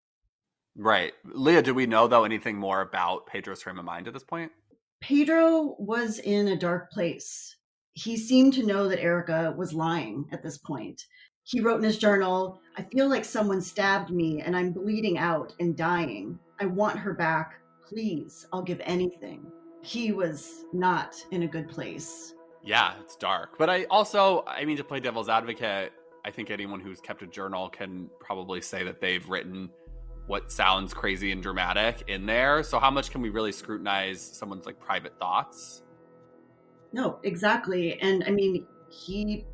Right. 0.78 1.12
Leah, 1.24 1.62
do 1.62 1.74
we 1.74 1.86
know 1.86 2.06
though 2.06 2.22
anything 2.22 2.56
more 2.56 2.82
about 2.82 3.26
Pedro's 3.26 3.60
frame 3.60 3.80
of 3.80 3.84
mind 3.84 4.06
at 4.06 4.14
this 4.14 4.22
point? 4.22 4.52
Pedro 5.00 5.74
was 5.78 6.20
in 6.20 6.48
a 6.48 6.56
dark 6.56 6.92
place. 6.92 7.56
He 7.94 8.16
seemed 8.16 8.54
to 8.54 8.64
know 8.64 8.88
that 8.88 9.02
Erica 9.02 9.52
was 9.56 9.72
lying 9.72 10.24
at 10.30 10.42
this 10.42 10.56
point. 10.56 11.04
He 11.42 11.60
wrote 11.60 11.78
in 11.78 11.82
his 11.82 11.98
journal, 11.98 12.60
I 12.76 12.82
feel 12.82 13.08
like 13.08 13.24
someone 13.24 13.60
stabbed 13.60 14.10
me 14.10 14.40
and 14.40 14.56
I'm 14.56 14.70
bleeding 14.70 15.18
out 15.18 15.52
and 15.58 15.76
dying. 15.76 16.38
I 16.60 16.66
want 16.66 16.98
her 16.98 17.12
back. 17.12 17.54
Please, 17.84 18.46
I'll 18.52 18.62
give 18.62 18.80
anything. 18.84 19.50
He 19.82 20.12
was 20.12 20.64
not 20.72 21.16
in 21.32 21.42
a 21.42 21.48
good 21.48 21.68
place. 21.68 22.34
Yeah, 22.62 22.94
it's 23.00 23.16
dark. 23.16 23.58
But 23.58 23.68
I 23.68 23.84
also, 23.84 24.44
I 24.46 24.64
mean, 24.64 24.76
to 24.76 24.84
play 24.84 25.00
devil's 25.00 25.28
advocate, 25.28 25.92
I 26.24 26.30
think 26.30 26.50
anyone 26.50 26.78
who's 26.78 27.00
kept 27.00 27.22
a 27.22 27.26
journal 27.26 27.68
can 27.68 28.10
probably 28.20 28.60
say 28.60 28.84
that 28.84 29.00
they've 29.00 29.28
written 29.28 29.70
what 30.28 30.52
sounds 30.52 30.94
crazy 30.94 31.32
and 31.32 31.42
dramatic 31.42 32.04
in 32.06 32.26
there. 32.26 32.62
So 32.62 32.78
how 32.78 32.90
much 32.90 33.10
can 33.10 33.22
we 33.22 33.30
really 33.30 33.50
scrutinize 33.50 34.20
someone's 34.20 34.66
like 34.66 34.78
private 34.78 35.18
thoughts? 35.18 35.82
No, 36.92 37.18
exactly. 37.22 38.00
And 38.00 38.22
I 38.24 38.30
mean, 38.30 38.66
he 38.90 39.46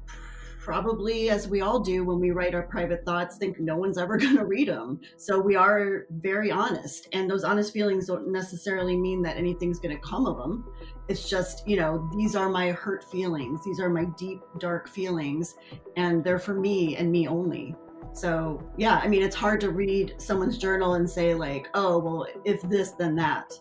probably, 0.59 1.31
as 1.31 1.47
we 1.47 1.61
all 1.61 1.79
do 1.79 2.05
when 2.05 2.19
we 2.19 2.31
write 2.31 2.55
our 2.55 2.63
private 2.63 3.05
thoughts, 3.05 3.37
think 3.37 3.61
no 3.61 3.77
one's 3.77 3.99
ever 3.99 4.17
going 4.19 4.37
to 4.37 4.45
read 4.45 4.69
them. 4.69 5.01
So 5.17 5.39
we 5.39 5.55
are 5.55 6.07
very 6.11 6.51
honest. 6.51 7.09
And 7.13 7.31
those 7.31 7.45
honest 7.45 7.73
feelings 7.73 8.07
don't 8.07 8.33
necessarily 8.33 8.97
mean 8.97 9.23
that 9.23 9.37
anything's 9.37 9.79
going 9.79 9.95
to 9.95 10.03
come 10.03 10.27
of 10.27 10.39
them. 10.39 10.65
It's 11.07 11.29
just, 11.29 11.69
you 11.69 11.77
know, 11.77 12.11
these 12.17 12.35
are 12.35 12.49
my 12.49 12.73
hurt 12.73 13.05
feelings. 13.05 13.61
These 13.65 13.79
are 13.79 13.91
my 13.91 14.07
deep, 14.19 14.41
dark 14.59 14.89
feelings. 14.89 15.55
And 15.97 16.25
they're 16.25 16.39
for 16.39 16.55
me 16.55 16.97
and 16.97 17.13
me 17.13 17.29
only. 17.29 17.77
So, 18.15 18.63
yeah, 18.77 19.01
I 19.03 19.09
mean, 19.09 19.23
it's 19.23 19.35
hard 19.35 19.61
to 19.63 19.71
read 19.71 20.15
someone's 20.19 20.57
journal 20.57 20.95
and 20.95 21.09
say, 21.09 21.35
like, 21.35 21.69
oh, 21.75 21.99
well, 21.99 22.27
if 22.45 22.63
this, 22.63 22.93
then 22.93 23.17
that. 23.17 23.53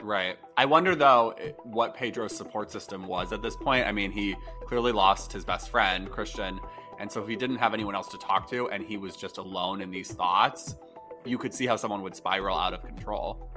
Right. 0.00 0.36
I 0.56 0.64
wonder, 0.64 0.94
though, 0.94 1.34
what 1.64 1.94
Pedro's 1.94 2.34
support 2.34 2.70
system 2.70 3.08
was 3.08 3.32
at 3.32 3.42
this 3.42 3.56
point. 3.56 3.84
I 3.84 3.90
mean, 3.90 4.12
he 4.12 4.36
clearly 4.64 4.92
lost 4.92 5.32
his 5.32 5.44
best 5.44 5.70
friend, 5.70 6.08
Christian. 6.08 6.60
And 7.00 7.10
so, 7.10 7.20
if 7.20 7.28
he 7.28 7.34
didn't 7.34 7.56
have 7.56 7.74
anyone 7.74 7.96
else 7.96 8.08
to 8.10 8.18
talk 8.18 8.48
to 8.50 8.70
and 8.70 8.84
he 8.84 8.96
was 8.96 9.16
just 9.16 9.38
alone 9.38 9.82
in 9.82 9.90
these 9.90 10.12
thoughts, 10.12 10.76
you 11.24 11.36
could 11.36 11.52
see 11.52 11.66
how 11.66 11.74
someone 11.74 12.02
would 12.02 12.14
spiral 12.14 12.56
out 12.56 12.72
of 12.72 12.84
control. 12.84 13.50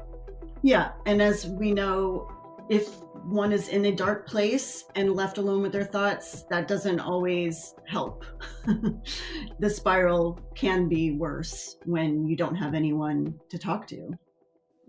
Yeah. 0.63 0.93
And 1.05 1.21
as 1.21 1.45
we 1.45 1.73
know, 1.73 2.31
if 2.69 2.95
one 3.29 3.51
is 3.51 3.67
in 3.67 3.85
a 3.85 3.91
dark 3.91 4.27
place 4.27 4.85
and 4.95 5.13
left 5.13 5.37
alone 5.37 5.61
with 5.61 5.71
their 5.71 5.85
thoughts, 5.85 6.43
that 6.49 6.67
doesn't 6.67 6.99
always 6.99 7.75
help. 7.87 8.25
the 9.59 9.69
spiral 9.69 10.39
can 10.55 10.87
be 10.89 11.11
worse 11.11 11.77
when 11.85 12.25
you 12.25 12.35
don't 12.35 12.55
have 12.55 12.73
anyone 12.73 13.35
to 13.49 13.57
talk 13.57 13.87
to. 13.87 14.11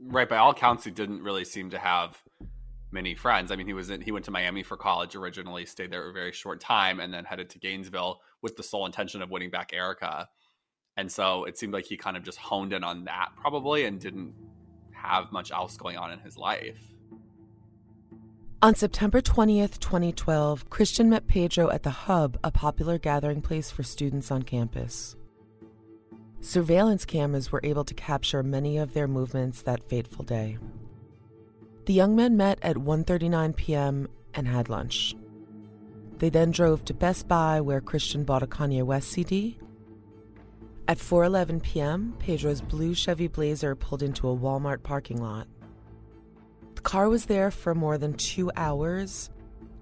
Right. 0.03 0.29
By 0.29 0.39
all 0.39 0.51
accounts, 0.51 0.85
he 0.85 0.91
didn't 0.91 1.23
really 1.23 1.45
seem 1.45 1.71
to 1.71 1.79
have 1.79 2.21
many 2.91 3.15
friends. 3.15 3.53
I 3.53 3.57
mean, 3.57 3.67
he 3.67 3.75
was 3.75 3.91
in, 3.91 4.01
he 4.01 4.13
went 4.13 4.25
to 4.25 4.31
Miami 4.31 4.63
for 4.63 4.77
college 4.77 5.15
originally, 5.15 5.67
stayed 5.67 5.93
there 5.93 6.09
a 6.09 6.13
very 6.13 6.33
short 6.33 6.61
time, 6.61 7.01
and 7.01 7.13
then 7.13 7.25
headed 7.25 7.51
to 7.51 7.59
Gainesville 7.59 8.21
with 8.43 8.57
the 8.57 8.63
sole 8.63 8.87
intention 8.87 9.23
of 9.23 9.31
winning 9.31 9.51
back 9.51 9.73
Erica. 9.73 10.29
And 10.97 11.11
so 11.11 11.45
it 11.45 11.59
seemed 11.59 11.73
like 11.73 11.85
he 11.85 11.97
kind 11.97 12.17
of 12.17 12.23
just 12.23 12.39
honed 12.39 12.73
in 12.73 12.83
on 12.83 13.05
that 13.05 13.31
probably 13.37 13.85
and 13.85 14.01
didn't 14.01 14.35
have 14.93 15.31
much 15.31 15.53
else 15.53 15.77
going 15.77 15.97
on 15.97 16.11
in 16.11 16.19
his 16.19 16.37
life. 16.37 16.81
On 18.63 18.75
September 18.75 19.23
20th, 19.23 19.79
2012, 19.79 20.69
Christian 20.69 21.09
met 21.09 21.27
Pedro 21.27 21.71
at 21.71 21.83
the 21.83 21.89
Hub, 21.89 22.39
a 22.45 22.51
popular 22.51 22.99
gathering 22.99 23.41
place 23.41 23.71
for 23.71 23.83
students 23.83 24.31
on 24.31 24.43
campus. 24.43 25.17
Surveillance 26.43 27.07
cameras 27.07 27.51
were 27.51 27.63
able 27.65 27.85
to 27.85 27.95
capture 27.95 28.43
many 28.43 28.77
of 28.77 28.93
their 28.93 29.09
movements 29.09 29.63
that 29.63 29.89
fateful 29.89 30.27
day. 30.27 30.59
The 31.87 31.95
young 31.95 32.15
men 32.15 32.37
met 32.37 32.59
at 32.61 32.77
1:39 32.77 33.57
p.m. 33.57 34.09
and 34.35 34.47
had 34.47 34.69
lunch. 34.69 35.15
They 36.19 36.29
then 36.29 36.51
drove 36.51 36.85
to 36.85 36.93
Best 36.93 37.29
Buy 37.29 37.63
where 37.63 37.81
Christian 37.81 38.25
bought 38.25 38.43
a 38.43 38.47
Kanye 38.47 38.83
West 38.83 39.09
CD. 39.09 39.59
At 40.87 40.99
4:11 40.99 41.63
p.m., 41.63 42.15
Pedro's 42.19 42.61
blue 42.61 42.93
Chevy 42.93 43.27
Blazer 43.27 43.75
pulled 43.75 44.03
into 44.03 44.29
a 44.29 44.37
Walmart 44.37 44.83
parking 44.83 45.17
lot. 45.23 45.47
The 46.81 46.89
car 46.89 47.11
was 47.11 47.27
there 47.27 47.51
for 47.51 47.75
more 47.75 47.99
than 47.99 48.15
two 48.15 48.51
hours, 48.57 49.29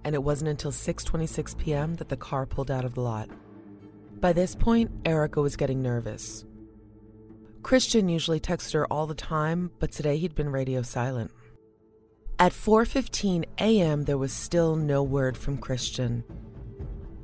and 0.03 0.17
it 0.17 0.25
wasn't 0.25 0.51
until 0.51 0.73
6:26 0.73 1.57
p.m. 1.57 1.95
that 1.95 2.09
the 2.09 2.17
car 2.17 2.45
pulled 2.45 2.73
out 2.73 2.85
of 2.85 2.95
the 2.95 3.03
lot. 3.03 3.31
By 4.19 4.33
this 4.33 4.57
point, 4.57 4.91
Erica 5.05 5.41
was 5.41 5.55
getting 5.55 5.81
nervous. 5.81 6.45
Christian 7.63 8.09
usually 8.09 8.41
texted 8.41 8.73
her 8.73 8.93
all 8.93 9.07
the 9.07 9.15
time, 9.15 9.71
but 9.79 9.93
today 9.93 10.19
he'd 10.19 10.35
been 10.35 10.51
radio 10.51 10.83
silent. 10.83 11.31
At 12.37 12.51
4:15 12.53 13.45
a.m., 13.61 14.03
there 14.03 14.19
was 14.19 14.33
still 14.33 14.75
no 14.75 15.01
word 15.05 15.37
from 15.37 15.57
Christian. 15.57 16.25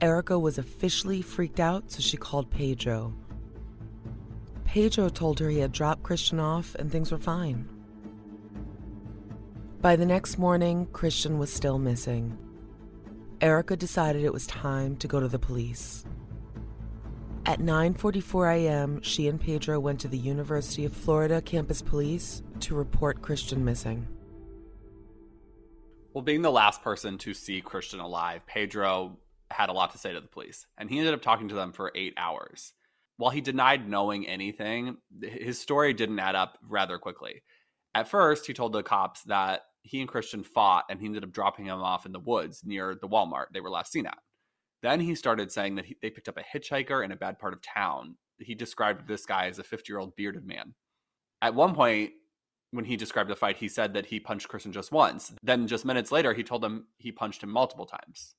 Erica 0.01 0.39
was 0.39 0.57
officially 0.57 1.21
freaked 1.21 1.59
out, 1.59 1.91
so 1.91 1.99
she 2.01 2.17
called 2.17 2.49
Pedro. 2.49 3.13
Pedro 4.65 5.09
told 5.09 5.41
her 5.41 5.51
he 5.51 5.59
had 5.59 5.73
dropped 5.73 6.05
Christian 6.05 6.39
off 6.39 6.77
and 6.77 6.93
things 6.93 7.11
were 7.11 7.19
fine. 7.19 7.74
By 9.85 9.97
the 9.97 10.07
next 10.07 10.39
morning, 10.39 10.87
Christian 10.95 11.39
was 11.39 11.53
still 11.53 11.77
missing. 11.77 12.39
Erica 13.43 13.77
decided 13.77 14.25
it 14.25 14.33
was 14.33 14.47
time 14.47 14.97
to 14.97 15.07
go 15.07 15.21
to 15.21 15.29
the 15.29 15.39
police. 15.39 16.07
At 17.45 17.59
9:44 17.59 18.55
a.m., 18.55 19.03
she 19.03 19.29
and 19.29 19.39
Pedro 19.39 19.79
went 19.79 20.01
to 20.01 20.09
the 20.09 20.17
University 20.17 20.87
of 20.87 20.95
Florida 20.95 21.43
campus 21.43 21.83
police 21.83 22.43
to 22.61 22.75
report 22.75 23.21
Christian 23.21 23.63
missing. 23.63 24.09
Well, 26.15 26.25
being 26.25 26.41
the 26.41 26.51
last 26.51 26.81
person 26.81 27.19
to 27.19 27.35
see 27.35 27.61
Christian 27.61 28.01
alive, 28.01 28.41
Pedro 28.47 29.19
had 29.51 29.69
a 29.69 29.75
lot 29.75 29.93
to 29.93 29.99
say 29.99 30.15
to 30.15 30.21
the 30.23 30.29
police, 30.29 30.67
and 30.79 30.89
he 30.89 30.99
ended 30.99 31.13
up 31.13 31.21
talking 31.21 31.49
to 31.49 31.55
them 31.55 31.73
for 31.73 31.93
8 31.95 32.15
hours. 32.17 32.73
While 33.19 33.33
he 33.33 33.43
denied 33.43 33.87
knowing 33.87 34.27
anything, 34.27 34.97
his 35.21 35.61
story 35.61 35.93
didn't 35.93 36.21
add 36.21 36.37
up 36.37 36.57
rather 36.67 36.97
quickly. 36.97 37.43
At 37.95 38.09
first, 38.09 38.47
he 38.47 38.55
told 38.55 38.73
the 38.73 38.83
cops 38.83 39.25
that 39.25 39.67
he 39.85 40.01
and 40.01 40.09
Christian 40.09 40.43
fought 40.43 40.85
and 40.89 40.99
he 40.99 41.07
ended 41.07 41.23
up 41.23 41.33
dropping 41.33 41.67
him 41.67 41.81
off 41.81 42.07
in 42.07 42.13
the 42.13 42.19
woods 42.19 42.63
near 42.65 42.97
the 43.01 43.09
Walmart 43.09 43.47
they 43.53 43.61
were 43.61 43.71
last 43.71 43.93
seen 43.93 44.07
at. 44.07 44.19
Then 44.83 44.99
he 44.99 45.15
started 45.15 45.53
saying 45.53 45.77
that 45.77 45.85
he, 45.85 45.97
they 46.03 46.11
picked 46.11 46.29
up 46.29 46.39
a 46.39 46.59
hitchhiker 46.59 47.05
in 47.05 47.13
a 47.13 47.17
bad 47.17 47.39
part 47.39 47.53
of 47.53 47.61
town. 47.63 48.17
He 48.39 48.55
described 48.55 49.07
this 49.07 49.25
guy 49.25 49.47
as 49.47 49.59
a 49.59 49.63
50 49.63 49.93
year 49.93 50.01
old 50.01 50.17
bearded 50.17 50.47
man. 50.47 50.75
At 51.43 51.55
one 51.55 51.75
point, 51.75 52.13
when 52.71 52.85
he 52.85 52.97
described 52.97 53.31
the 53.31 53.37
fight, 53.37 53.57
he 53.57 53.69
said 53.69 53.95
that 53.95 54.07
he 54.07 54.19
punched 54.19 54.49
Christian 54.49 54.73
just 54.73 54.91
once. 54.91 55.33
Then, 55.43 55.69
just 55.69 55.85
minutes 55.85 56.11
later, 56.11 56.35
he 56.35 56.43
told 56.43 56.63
them 56.63 56.87
he 56.99 57.13
punched 57.13 57.43
him 57.43 57.51
multiple 57.51 57.87
times. 57.87 58.35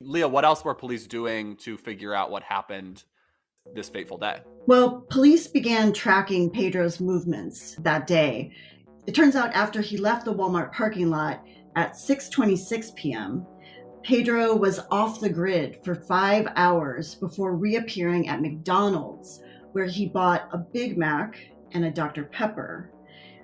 Leah, 0.00 0.28
what 0.28 0.44
else 0.44 0.64
were 0.64 0.74
police 0.74 1.06
doing 1.06 1.56
to 1.56 1.76
figure 1.76 2.14
out 2.14 2.30
what 2.30 2.42
happened 2.42 3.04
this 3.74 3.88
fateful 3.88 4.16
day? 4.16 4.40
Well, 4.66 5.06
police 5.10 5.46
began 5.46 5.92
tracking 5.92 6.50
Pedro's 6.50 7.00
movements 7.00 7.74
that 7.80 8.06
day. 8.06 8.52
It 9.06 9.14
turns 9.14 9.36
out 9.36 9.52
after 9.54 9.80
he 9.80 9.96
left 9.96 10.24
the 10.24 10.34
Walmart 10.34 10.72
parking 10.72 11.10
lot 11.10 11.42
at 11.76 11.94
6:26 11.94 12.94
p.m., 12.94 13.46
Pedro 14.02 14.56
was 14.56 14.80
off 14.90 15.20
the 15.20 15.28
grid 15.28 15.78
for 15.84 15.94
5 15.94 16.48
hours 16.56 17.14
before 17.16 17.54
reappearing 17.54 18.28
at 18.28 18.40
McDonald's 18.40 19.42
where 19.72 19.84
he 19.84 20.06
bought 20.06 20.48
a 20.52 20.58
Big 20.58 20.96
Mac 20.96 21.38
and 21.72 21.84
a 21.84 21.90
Dr 21.90 22.24
Pepper. 22.24 22.90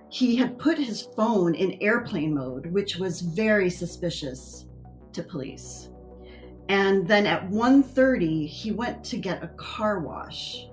He 0.08 0.36
had 0.36 0.58
put 0.58 0.78
his 0.78 1.08
phone 1.16 1.54
in 1.54 1.78
airplane 1.80 2.34
mode, 2.34 2.66
which 2.66 2.96
was 2.96 3.20
very 3.20 3.70
suspicious 3.70 4.66
to 5.12 5.22
police. 5.22 5.90
And 6.68 7.06
then 7.06 7.26
at 7.26 7.48
1:30 7.50 8.46
he 8.46 8.72
went 8.72 9.04
to 9.04 9.16
get 9.16 9.44
a 9.44 9.48
car 9.56 10.00
wash. 10.00 10.66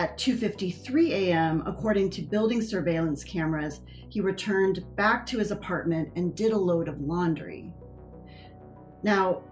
At 0.00 0.16
2:53 0.16 1.10
a.m., 1.10 1.62
according 1.66 2.08
to 2.12 2.22
building 2.22 2.62
surveillance 2.62 3.22
cameras, 3.22 3.82
he 4.08 4.22
returned 4.22 4.82
back 4.96 5.26
to 5.26 5.38
his 5.38 5.50
apartment 5.50 6.08
and 6.16 6.34
did 6.34 6.52
a 6.52 6.56
load 6.56 6.88
of 6.88 7.02
laundry. 7.02 7.74
Now, 9.02 9.42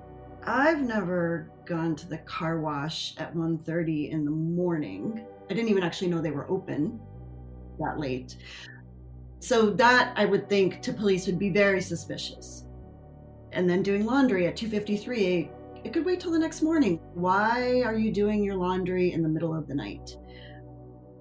I've 0.42 0.80
never 0.80 1.50
gone 1.66 1.94
to 1.96 2.08
the 2.08 2.16
car 2.16 2.62
wash 2.62 3.14
at 3.18 3.36
1:30 3.36 4.10
in 4.10 4.24
the 4.24 4.30
morning. 4.30 5.22
I 5.50 5.52
didn't 5.52 5.68
even 5.68 5.82
actually 5.82 6.08
know 6.08 6.22
they 6.22 6.30
were 6.30 6.50
open 6.50 6.98
that 7.78 8.00
late. 8.00 8.38
So 9.40 9.68
that 9.68 10.14
I 10.16 10.24
would 10.24 10.48
think 10.48 10.80
to 10.80 10.94
police 10.94 11.26
would 11.26 11.38
be 11.38 11.50
very 11.50 11.82
suspicious. 11.82 12.64
And 13.52 13.68
then 13.68 13.82
doing 13.82 14.06
laundry 14.06 14.46
at 14.46 14.56
2:53, 14.56 15.50
it 15.84 15.92
could 15.92 16.06
wait 16.06 16.20
till 16.20 16.32
the 16.32 16.38
next 16.38 16.62
morning. 16.62 17.00
Why 17.12 17.82
are 17.82 17.98
you 17.98 18.10
doing 18.10 18.42
your 18.42 18.56
laundry 18.56 19.12
in 19.12 19.22
the 19.22 19.28
middle 19.28 19.54
of 19.54 19.68
the 19.68 19.74
night? 19.74 20.16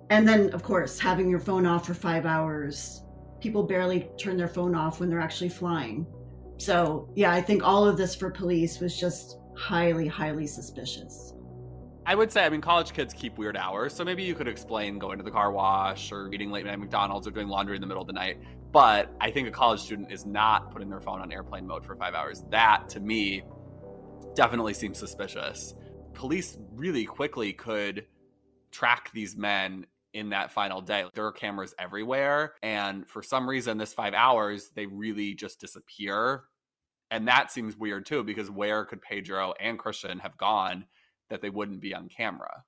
And 0.10 0.28
then 0.28 0.50
of 0.52 0.64
course, 0.64 1.00
having 1.00 1.30
your 1.30 1.40
phone 1.40 1.66
off 1.66 1.86
for 1.86 1.94
5 1.94 2.26
hours. 2.26 3.04
People 3.40 3.64
barely 3.64 4.10
turn 4.18 4.36
their 4.36 4.48
phone 4.48 4.74
off 4.74 5.00
when 5.00 5.10
they're 5.10 5.20
actually 5.20 5.50
flying. 5.50 6.08
So, 6.58 7.08
yeah, 7.16 7.32
I 7.32 7.42
think 7.42 7.64
all 7.64 7.88
of 7.88 7.98
this 7.98 8.16
for 8.16 8.32
police 8.32 8.80
was 8.80 9.00
just 9.00 9.38
highly 9.56 10.08
highly 10.08 10.48
suspicious. 10.48 11.34
I 12.06 12.16
would 12.16 12.32
say, 12.32 12.46
I 12.46 12.50
mean, 12.50 12.62
college 12.62 12.94
kids 12.94 13.14
keep 13.14 13.38
weird 13.38 13.58
hours, 13.58 13.94
so 13.94 14.06
maybe 14.06 14.24
you 14.24 14.34
could 14.34 14.48
explain 14.48 14.98
going 14.98 15.18
to 15.18 15.26
the 15.26 15.32
car 15.32 15.52
wash 15.52 16.12
or 16.12 16.32
eating 16.32 16.52
late 16.52 16.66
night 16.66 16.80
McDonald's 16.80 17.28
or 17.28 17.32
doing 17.32 17.50
laundry 17.50 17.76
in 17.76 17.82
the 17.82 17.88
middle 17.88 18.02
of 18.02 18.08
the 18.08 18.14
night. 18.14 18.40
But 18.72 19.14
I 19.20 19.30
think 19.30 19.48
a 19.48 19.52
college 19.52 19.82
student 19.82 20.12
is 20.12 20.26
not 20.26 20.72
putting 20.72 20.90
their 20.90 21.02
phone 21.02 21.20
on 21.20 21.32
airplane 21.34 21.68
mode 21.68 21.86
for 21.86 21.98
five 21.98 22.14
hours. 22.14 22.46
That, 22.50 22.88
to 22.90 23.02
me, 23.02 23.44
definitely 24.36 24.74
seems 24.74 24.98
suspicious. 24.98 25.76
Police 26.14 26.58
really 26.72 27.06
quickly 27.06 27.52
could 27.52 28.06
track 28.72 29.12
these 29.14 29.36
men 29.36 29.86
in 30.18 30.30
that 30.30 30.52
final 30.52 30.82
day. 30.82 31.06
There 31.14 31.28
are 31.28 31.32
cameras 31.32 31.76
everywhere. 31.78 32.56
And 32.64 33.08
for 33.08 33.22
some 33.22 33.48
reason, 33.48 33.78
this 33.78 33.94
five 33.94 34.16
hours, 34.16 34.72
they 34.76 34.88
really 34.88 35.36
just 35.36 35.62
disappear. 35.62 36.46
And 37.12 37.28
that 37.28 37.52
seems 37.52 37.78
weird 37.78 38.08
too, 38.08 38.24
because 38.24 38.50
where 38.50 38.84
could 38.84 39.02
Pedro 39.02 39.54
and 39.60 39.78
Christian 39.78 40.18
have 40.20 40.36
gone 40.38 40.86
that 41.30 41.42
they 41.42 41.52
wouldn't 41.52 41.82
be 41.82 41.94
on 41.94 42.10
camera? 42.10 42.64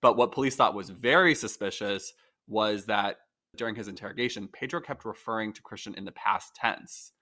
But 0.00 0.16
what 0.16 0.30
police 0.30 0.54
thought 0.54 0.74
was 0.74 0.90
very 0.90 1.34
suspicious 1.34 2.12
was 2.46 2.86
that 2.86 3.16
during 3.56 3.74
his 3.74 3.88
interrogation, 3.88 4.48
Pedro 4.52 4.80
kept 4.80 5.04
referring 5.04 5.52
to 5.54 5.62
Christian 5.62 5.94
in 5.96 6.04
the 6.04 6.12
past 6.12 6.54
tense. 6.54 7.12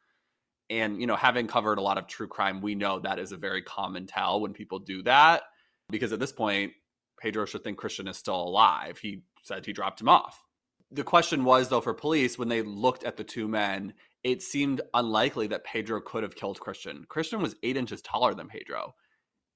And, 0.69 1.01
you 1.01 1.07
know, 1.07 1.17
having 1.17 1.47
covered 1.47 1.79
a 1.79 1.83
lot 1.83 1.99
of 1.99 2.07
true 2.07 2.29
crime, 2.29 2.61
we 2.61 2.75
know 2.75 3.01
that 3.01 3.19
is 3.19 3.33
a 3.33 3.37
very 3.39 3.63
common 3.63 4.07
tell 4.07 4.43
when 4.43 4.53
people 4.53 4.79
do 4.79 5.03
that. 5.05 5.45
Because 5.89 6.13
at 6.13 6.21
this 6.21 6.33
point, 6.33 6.73
Pedro 7.21 7.45
should 7.47 7.65
think 7.65 7.79
Christian 7.79 8.09
is 8.09 8.17
still 8.17 8.41
alive. 8.41 8.99
He 8.99 9.23
said 9.43 9.67
he 9.67 9.73
dropped 9.73 10.01
him 10.01 10.09
off. 10.09 10.45
The 10.93 11.05
question 11.05 11.45
was, 11.45 11.69
though, 11.69 11.81
for 11.81 11.95
police, 11.95 12.37
when 12.37 12.49
they 12.49 12.63
looked 12.63 13.05
at 13.05 13.17
the 13.17 13.23
two 13.23 13.47
men, 13.47 13.95
it 14.25 14.43
seemed 14.43 14.81
unlikely 14.93 15.47
that 15.49 15.65
Pedro 15.65 16.01
could 16.01 16.23
have 16.23 16.35
killed 16.35 16.59
Christian. 16.59 17.05
Christian 17.09 17.41
was 17.41 17.55
eight 17.63 17.77
inches 17.77 18.03
taller 18.03 18.35
than 18.35 18.49
Pedro. 18.49 18.95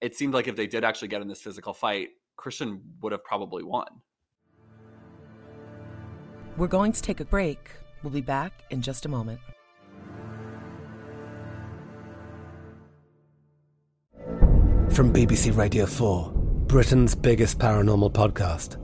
It 0.01 0.15
seemed 0.15 0.33
like 0.33 0.47
if 0.47 0.55
they 0.55 0.67
did 0.67 0.85
actually 0.85 1.09
get 1.09 1.23
in 1.23 1.29
this 1.29 1.43
physical 1.43 1.75
fight, 1.75 2.11
Christian 2.37 2.81
would 3.03 3.13
have 3.13 3.25
probably 3.25 3.65
won. 3.65 3.87
We're 6.57 6.69
going 6.69 6.93
to 6.93 7.03
take 7.03 7.21
a 7.21 7.25
break. 7.25 7.71
We'll 8.03 8.13
be 8.13 8.21
back 8.21 8.63
in 8.71 8.81
just 8.81 9.05
a 9.05 9.09
moment. 9.09 9.41
From 14.91 15.13
BBC 15.13 15.57
Radio 15.57 15.87
4, 15.87 16.33
Britain's 16.69 17.17
biggest 17.17 17.59
paranormal 17.59 18.13
podcast 18.13 18.84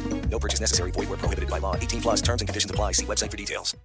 No 0.31 0.39
purchase 0.39 0.61
necessary. 0.61 0.91
Void 0.91 1.09
where 1.09 1.17
prohibited 1.17 1.49
by 1.49 1.59
law. 1.59 1.75
18 1.75 2.01
plus 2.01 2.21
terms 2.21 2.41
and 2.41 2.47
conditions 2.47 2.71
apply. 2.71 2.93
See 2.93 3.05
website 3.05 3.29
for 3.29 3.37
details. 3.37 3.75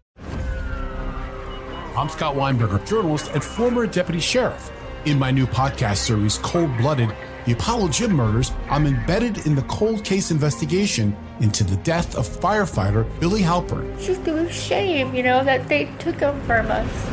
I'm 1.96 2.09
Scott 2.09 2.37
Weinberger, 2.37 2.87
journalist 2.87 3.30
and 3.32 3.42
former 3.42 3.87
deputy 3.87 4.20
sheriff. 4.20 4.70
In 5.06 5.18
my 5.18 5.30
new 5.30 5.46
podcast 5.46 5.96
series, 5.96 6.37
Cold 6.38 6.76
Blooded 6.76 7.11
The 7.46 7.52
Apollo 7.52 7.88
Gym 7.88 8.12
Murders, 8.12 8.52
I'm 8.68 8.87
embedded 8.87 9.46
in 9.46 9.54
the 9.54 9.62
cold 9.62 10.04
case 10.04 10.30
investigation 10.30 11.16
into 11.40 11.64
the 11.64 11.76
death 11.78 12.14
of 12.16 12.28
firefighter 12.28 13.09
Billy 13.18 13.40
Halpern. 13.40 13.90
It's 13.94 14.06
just 14.06 14.26
a 14.28 14.50
shame, 14.52 15.14
you 15.14 15.22
know, 15.22 15.42
that 15.42 15.68
they 15.68 15.87
took 15.98 16.20
him 16.20 16.38
from 16.42 16.70
us. 16.70 17.11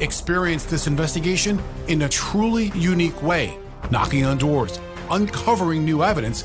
Experience 0.00 0.64
this 0.64 0.86
investigation 0.86 1.60
in 1.88 2.02
a 2.02 2.08
truly 2.08 2.70
unique 2.74 3.20
way, 3.22 3.58
knocking 3.90 4.24
on 4.24 4.38
doors, 4.38 4.80
uncovering 5.10 5.84
new 5.84 6.02
evidence, 6.02 6.44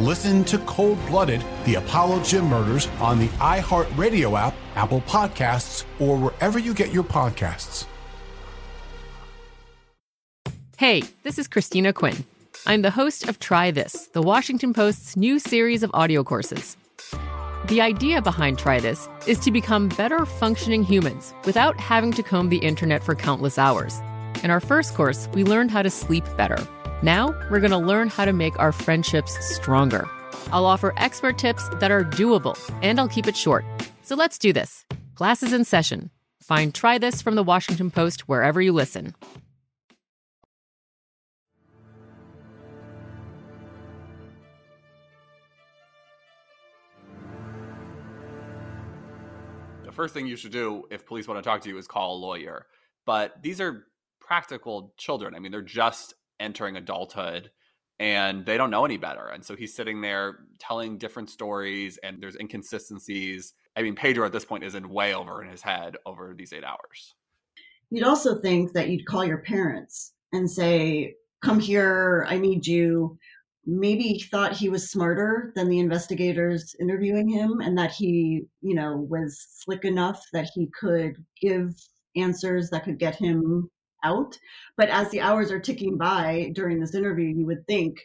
Listen 0.00 0.44
to 0.44 0.58
Cold 0.58 0.96
Blooded, 1.08 1.44
the 1.64 1.74
Apollo 1.74 2.22
Gym 2.22 2.44
Murders 2.44 2.86
on 3.00 3.18
the 3.18 3.26
iHeartRadio 3.38 4.38
app, 4.38 4.54
Apple 4.76 5.00
Podcasts, 5.00 5.84
or 5.98 6.16
wherever 6.16 6.56
you 6.56 6.72
get 6.72 6.92
your 6.92 7.02
podcasts. 7.02 7.84
Hey, 10.76 11.02
this 11.24 11.36
is 11.36 11.48
Christina 11.48 11.92
Quinn. 11.92 12.24
I'm 12.64 12.82
the 12.82 12.92
host 12.92 13.28
of 13.28 13.40
Try 13.40 13.72
This, 13.72 14.06
the 14.12 14.22
Washington 14.22 14.72
Post's 14.72 15.16
new 15.16 15.40
series 15.40 15.82
of 15.82 15.90
audio 15.94 16.22
courses. 16.22 16.76
The 17.66 17.80
idea 17.80 18.22
behind 18.22 18.56
Try 18.56 18.78
This 18.78 19.08
is 19.26 19.40
to 19.40 19.50
become 19.50 19.88
better 19.88 20.24
functioning 20.24 20.84
humans 20.84 21.34
without 21.44 21.76
having 21.80 22.12
to 22.12 22.22
comb 22.22 22.50
the 22.50 22.58
internet 22.58 23.02
for 23.02 23.16
countless 23.16 23.58
hours. 23.58 24.00
In 24.44 24.52
our 24.52 24.60
first 24.60 24.94
course, 24.94 25.28
we 25.34 25.42
learned 25.42 25.72
how 25.72 25.82
to 25.82 25.90
sleep 25.90 26.24
better. 26.36 26.64
Now, 27.00 27.28
we're 27.48 27.60
going 27.60 27.70
to 27.70 27.78
learn 27.78 28.08
how 28.08 28.24
to 28.24 28.32
make 28.32 28.58
our 28.58 28.72
friendships 28.72 29.32
stronger. 29.54 30.08
I'll 30.50 30.66
offer 30.66 30.94
expert 30.96 31.38
tips 31.38 31.68
that 31.74 31.92
are 31.92 32.04
doable, 32.04 32.58
and 32.82 32.98
I'll 32.98 33.08
keep 33.08 33.28
it 33.28 33.36
short. 33.36 33.64
So 34.02 34.16
let's 34.16 34.36
do 34.36 34.52
this. 34.52 34.84
Class 35.14 35.44
is 35.44 35.52
in 35.52 35.64
session. 35.64 36.10
Find 36.42 36.74
Try 36.74 36.98
This 36.98 37.22
from 37.22 37.36
the 37.36 37.44
Washington 37.44 37.92
Post 37.92 38.22
wherever 38.28 38.60
you 38.60 38.72
listen. 38.72 39.14
The 49.84 49.92
first 49.92 50.14
thing 50.14 50.26
you 50.26 50.36
should 50.36 50.50
do 50.50 50.82
if 50.90 51.06
police 51.06 51.28
want 51.28 51.38
to 51.38 51.48
talk 51.48 51.60
to 51.60 51.68
you 51.68 51.78
is 51.78 51.86
call 51.86 52.16
a 52.16 52.18
lawyer. 52.18 52.66
But 53.06 53.40
these 53.40 53.60
are 53.60 53.84
practical 54.20 54.94
children. 54.96 55.36
I 55.36 55.38
mean, 55.38 55.52
they're 55.52 55.62
just 55.62 56.14
entering 56.40 56.76
adulthood 56.76 57.50
and 58.00 58.46
they 58.46 58.56
don't 58.56 58.70
know 58.70 58.84
any 58.84 58.96
better. 58.96 59.28
And 59.28 59.44
so 59.44 59.56
he's 59.56 59.74
sitting 59.74 60.00
there 60.00 60.40
telling 60.58 60.98
different 60.98 61.30
stories 61.30 61.98
and 62.02 62.22
there's 62.22 62.36
inconsistencies. 62.36 63.54
I 63.76 63.82
mean, 63.82 63.96
Pedro 63.96 64.24
at 64.24 64.32
this 64.32 64.44
point 64.44 64.64
is 64.64 64.74
in 64.74 64.88
way 64.88 65.14
over 65.14 65.42
in 65.42 65.50
his 65.50 65.62
head 65.62 65.96
over 66.06 66.34
these 66.36 66.52
eight 66.52 66.64
hours. 66.64 67.14
You'd 67.90 68.04
also 68.04 68.40
think 68.40 68.72
that 68.74 68.88
you'd 68.90 69.06
call 69.06 69.24
your 69.24 69.38
parents 69.38 70.12
and 70.32 70.48
say, 70.48 71.14
Come 71.42 71.60
here, 71.60 72.26
I 72.28 72.36
need 72.36 72.66
you. 72.66 73.16
Maybe 73.64 74.02
he 74.02 74.20
thought 74.20 74.52
he 74.52 74.68
was 74.68 74.90
smarter 74.90 75.52
than 75.54 75.68
the 75.68 75.78
investigators 75.78 76.74
interviewing 76.80 77.28
him 77.28 77.60
and 77.60 77.78
that 77.78 77.92
he, 77.92 78.42
you 78.60 78.74
know, 78.74 78.96
was 78.96 79.46
slick 79.50 79.84
enough 79.84 80.24
that 80.32 80.50
he 80.52 80.68
could 80.78 81.24
give 81.40 81.74
answers 82.16 82.70
that 82.70 82.84
could 82.84 82.98
get 82.98 83.14
him 83.14 83.70
out. 84.04 84.38
But 84.76 84.88
as 84.88 85.10
the 85.10 85.20
hours 85.20 85.50
are 85.50 85.60
ticking 85.60 85.96
by 85.96 86.50
during 86.54 86.80
this 86.80 86.94
interview, 86.94 87.26
you 87.26 87.46
would 87.46 87.66
think, 87.66 88.00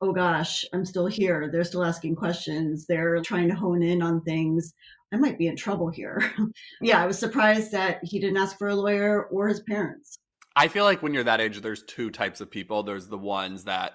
oh 0.00 0.12
gosh, 0.12 0.64
I'm 0.72 0.84
still 0.84 1.06
here. 1.06 1.48
They're 1.50 1.64
still 1.64 1.84
asking 1.84 2.16
questions. 2.16 2.86
They're 2.86 3.20
trying 3.22 3.48
to 3.48 3.54
hone 3.54 3.82
in 3.82 4.02
on 4.02 4.20
things. 4.22 4.74
I 5.12 5.16
might 5.16 5.38
be 5.38 5.46
in 5.46 5.56
trouble 5.56 5.88
here. 5.88 6.32
yeah, 6.80 7.02
I 7.02 7.06
was 7.06 7.18
surprised 7.18 7.72
that 7.72 8.00
he 8.02 8.18
didn't 8.18 8.36
ask 8.36 8.58
for 8.58 8.68
a 8.68 8.74
lawyer 8.74 9.24
or 9.26 9.48
his 9.48 9.60
parents. 9.60 10.18
I 10.56 10.68
feel 10.68 10.84
like 10.84 11.02
when 11.02 11.14
you're 11.14 11.24
that 11.24 11.40
age, 11.40 11.60
there's 11.60 11.84
two 11.84 12.10
types 12.10 12.40
of 12.40 12.50
people. 12.50 12.82
There's 12.82 13.08
the 13.08 13.18
ones 13.18 13.64
that, 13.64 13.92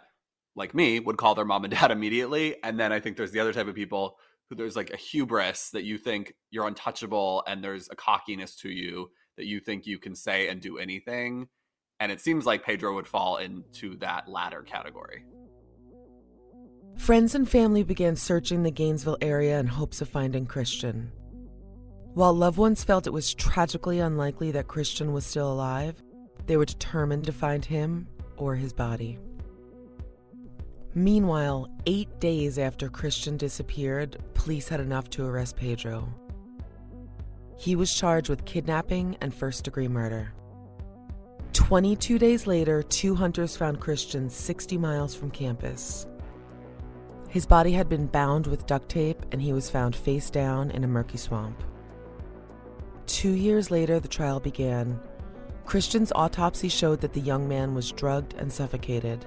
like 0.56 0.74
me, 0.74 1.00
would 1.00 1.18
call 1.18 1.36
their 1.36 1.46
mom 1.46 1.64
and 1.64 1.74
dad 1.80 1.92
immediately. 1.92 2.56
And 2.64 2.80
then 2.80 2.92
I 2.92 3.00
think 3.00 3.18
there's 3.18 3.32
the 3.32 3.40
other 3.40 3.54
type 3.54 3.68
of 3.68 3.76
people 3.76 4.18
who 4.50 4.56
there's 4.56 4.76
like 4.76 4.92
a 4.92 4.98
hubris 4.98 5.70
that 5.72 5.84
you 5.84 5.98
think 5.98 6.34
you're 6.52 6.68
untouchable 6.68 7.44
and 7.48 7.64
there's 7.64 7.88
a 7.92 7.96
cockiness 7.96 8.56
to 8.58 8.70
you 8.70 9.10
that 9.40 9.48
you 9.48 9.62
think 9.62 9.88
you 9.88 9.98
can 9.98 10.16
say 10.16 10.50
and 10.50 10.60
do 10.60 10.78
anything. 10.78 11.48
And 12.02 12.12
it 12.12 12.20
seems 12.20 12.46
like 12.46 12.66
Pedro 12.66 12.94
would 12.96 13.08
fall 13.08 13.38
into 13.38 13.96
that 14.00 14.28
latter 14.28 14.64
category. 14.64 15.24
Friends 16.98 17.36
and 17.36 17.48
family 17.50 17.84
began 17.84 18.18
searching 18.18 18.64
the 18.64 18.70
Gainesville 18.70 19.18
area 19.22 19.58
in 19.58 19.66
hopes 19.66 20.02
of 20.02 20.10
finding 20.10 20.46
Christian. 20.46 21.14
While 22.16 22.34
loved 22.34 22.58
ones 22.58 22.84
felt 22.84 23.08
it 23.08 23.14
was 23.14 23.34
tragically 23.34 24.00
unlikely 24.00 24.52
that 24.52 24.68
Christian 24.68 25.14
was 25.14 25.26
still 25.26 25.54
alive, 25.54 25.96
they 26.46 26.58
were 26.58 26.66
determined 26.66 27.24
to 27.24 27.32
find 27.32 27.64
him 27.64 28.10
or 28.36 28.56
his 28.56 28.74
body. 28.74 29.20
Meanwhile, 30.96 31.70
eight 31.86 32.20
days 32.20 32.60
after 32.60 32.90
Christian 32.90 33.38
disappeared, 33.38 34.18
police 34.34 34.68
had 34.68 34.82
enough 34.82 35.10
to 35.12 35.26
arrest 35.26 35.56
Pedro. 35.56 36.14
He 37.60 37.76
was 37.76 37.94
charged 37.94 38.30
with 38.30 38.46
kidnapping 38.46 39.18
and 39.20 39.34
first 39.34 39.66
degree 39.66 39.90
murder. 39.90 40.32
22 41.52 42.18
days 42.18 42.48
later, 42.48 42.82
two 42.82 43.16
hunters 43.16 43.58
found 43.58 43.82
Christian 43.82 44.30
60 44.30 44.78
miles 44.78 45.14
from 45.14 45.30
campus. 45.30 46.08
His 47.28 47.46
body 47.46 47.74
had 47.74 47.90
been 47.90 48.08
bound 48.08 48.48
with 48.48 48.66
duct 48.66 48.88
tape 48.88 49.26
and 49.34 49.42
he 49.42 49.52
was 49.52 49.70
found 49.70 49.94
face 49.94 50.30
down 50.30 50.72
in 50.72 50.86
a 50.86 50.88
murky 50.88 51.18
swamp. 51.18 51.62
Two 53.08 53.32
years 53.32 53.70
later, 53.70 54.00
the 54.00 54.08
trial 54.08 54.40
began. 54.40 54.98
Christian's 55.66 56.14
autopsy 56.16 56.70
showed 56.70 57.02
that 57.02 57.12
the 57.12 57.20
young 57.20 57.46
man 57.46 57.76
was 57.76 57.92
drugged 57.92 58.36
and 58.36 58.50
suffocated. 58.50 59.26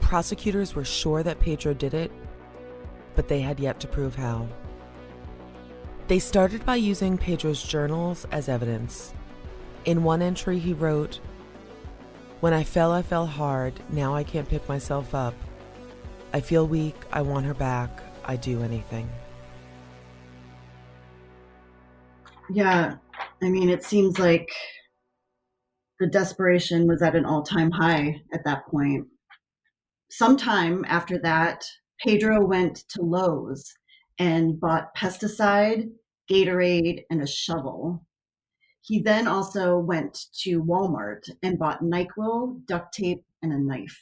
Prosecutors 0.00 0.74
were 0.74 0.84
sure 0.84 1.22
that 1.22 1.40
Pedro 1.40 1.72
did 1.72 1.94
it, 1.94 2.12
but 3.14 3.26
they 3.26 3.40
had 3.40 3.58
yet 3.58 3.80
to 3.80 3.88
prove 3.88 4.14
how. 4.14 4.46
They 6.06 6.18
started 6.18 6.66
by 6.66 6.76
using 6.76 7.16
Pedro's 7.16 7.62
journals 7.62 8.26
as 8.30 8.50
evidence. 8.50 9.14
In 9.86 10.04
one 10.04 10.20
entry, 10.20 10.58
he 10.58 10.74
wrote, 10.74 11.18
When 12.40 12.52
I 12.52 12.62
fell, 12.62 12.92
I 12.92 13.00
fell 13.00 13.26
hard. 13.26 13.80
Now 13.88 14.14
I 14.14 14.22
can't 14.22 14.48
pick 14.48 14.68
myself 14.68 15.14
up. 15.14 15.34
I 16.34 16.40
feel 16.40 16.66
weak. 16.66 16.96
I 17.10 17.22
want 17.22 17.46
her 17.46 17.54
back. 17.54 18.02
I 18.24 18.36
do 18.36 18.62
anything. 18.62 19.08
Yeah, 22.50 22.96
I 23.42 23.48
mean, 23.48 23.70
it 23.70 23.82
seems 23.82 24.18
like 24.18 24.50
the 26.00 26.06
desperation 26.06 26.86
was 26.86 27.00
at 27.00 27.16
an 27.16 27.24
all 27.24 27.42
time 27.42 27.70
high 27.70 28.20
at 28.34 28.44
that 28.44 28.66
point. 28.66 29.06
Sometime 30.10 30.84
after 30.86 31.18
that, 31.20 31.64
Pedro 32.04 32.44
went 32.44 32.84
to 32.90 33.00
Lowe's 33.00 33.72
and 34.18 34.58
bought 34.60 34.94
pesticide, 34.96 35.90
Gatorade, 36.30 37.04
and 37.10 37.22
a 37.22 37.26
shovel. 37.26 38.06
He 38.80 39.00
then 39.00 39.26
also 39.26 39.78
went 39.78 40.26
to 40.42 40.62
Walmart 40.62 41.28
and 41.42 41.58
bought 41.58 41.82
NyQuil, 41.82 42.66
duct 42.66 42.92
tape, 42.94 43.24
and 43.42 43.52
a 43.52 43.58
knife. 43.58 43.98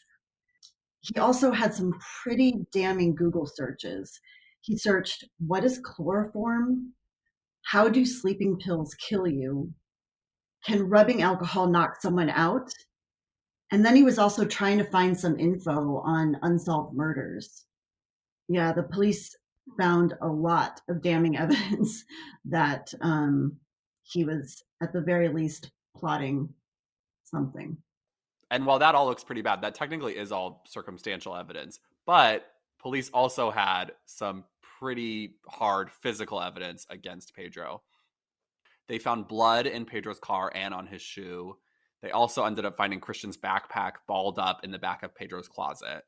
He 1.00 1.18
also 1.18 1.50
had 1.50 1.74
some 1.74 1.98
pretty 2.22 2.66
damning 2.72 3.14
Google 3.14 3.46
searches. 3.46 4.20
He 4.60 4.76
searched, 4.76 5.24
What 5.38 5.64
is 5.64 5.80
chloroform? 5.84 6.92
How 7.64 7.88
do 7.88 8.04
sleeping 8.04 8.58
pills 8.58 8.94
kill 8.94 9.26
you? 9.26 9.72
Can 10.64 10.88
rubbing 10.88 11.22
alcohol 11.22 11.66
knock 11.66 12.00
someone 12.00 12.30
out? 12.30 12.70
And 13.72 13.84
then 13.84 13.96
he 13.96 14.02
was 14.02 14.18
also 14.18 14.44
trying 14.44 14.78
to 14.78 14.84
find 14.84 15.18
some 15.18 15.38
info 15.38 16.02
on 16.04 16.38
unsolved 16.42 16.94
murders. 16.94 17.64
Yeah, 18.48 18.72
the 18.72 18.82
police 18.82 19.34
found 19.78 20.14
a 20.20 20.28
lot 20.28 20.80
of 20.88 21.02
damning 21.02 21.36
evidence 21.38 22.04
that 22.44 22.92
um, 23.00 23.56
he 24.02 24.24
was, 24.24 24.62
at 24.82 24.92
the 24.92 25.00
very 25.00 25.28
least, 25.28 25.70
plotting 25.96 26.48
something. 27.24 27.76
And 28.50 28.66
while 28.66 28.78
that 28.80 28.94
all 28.94 29.06
looks 29.06 29.24
pretty 29.24 29.42
bad, 29.42 29.62
that 29.62 29.74
technically 29.74 30.16
is 30.16 30.30
all 30.30 30.62
circumstantial 30.66 31.34
evidence. 31.34 31.80
But 32.04 32.44
police 32.80 33.08
also 33.14 33.50
had 33.50 33.92
some 34.04 34.44
pretty 34.78 35.36
hard 35.48 35.90
physical 35.90 36.40
evidence 36.40 36.86
against 36.90 37.34
Pedro. 37.34 37.82
They 38.88 38.98
found 38.98 39.28
blood 39.28 39.66
in 39.66 39.86
Pedro's 39.86 40.18
car 40.18 40.52
and 40.54 40.74
on 40.74 40.86
his 40.86 41.00
shoe. 41.00 41.56
They 42.02 42.10
also 42.10 42.44
ended 42.44 42.66
up 42.66 42.76
finding 42.76 43.00
Christian's 43.00 43.38
backpack 43.38 43.92
balled 44.08 44.38
up 44.38 44.64
in 44.64 44.72
the 44.72 44.78
back 44.78 45.02
of 45.02 45.14
Pedro's 45.14 45.48
closet. 45.48 46.02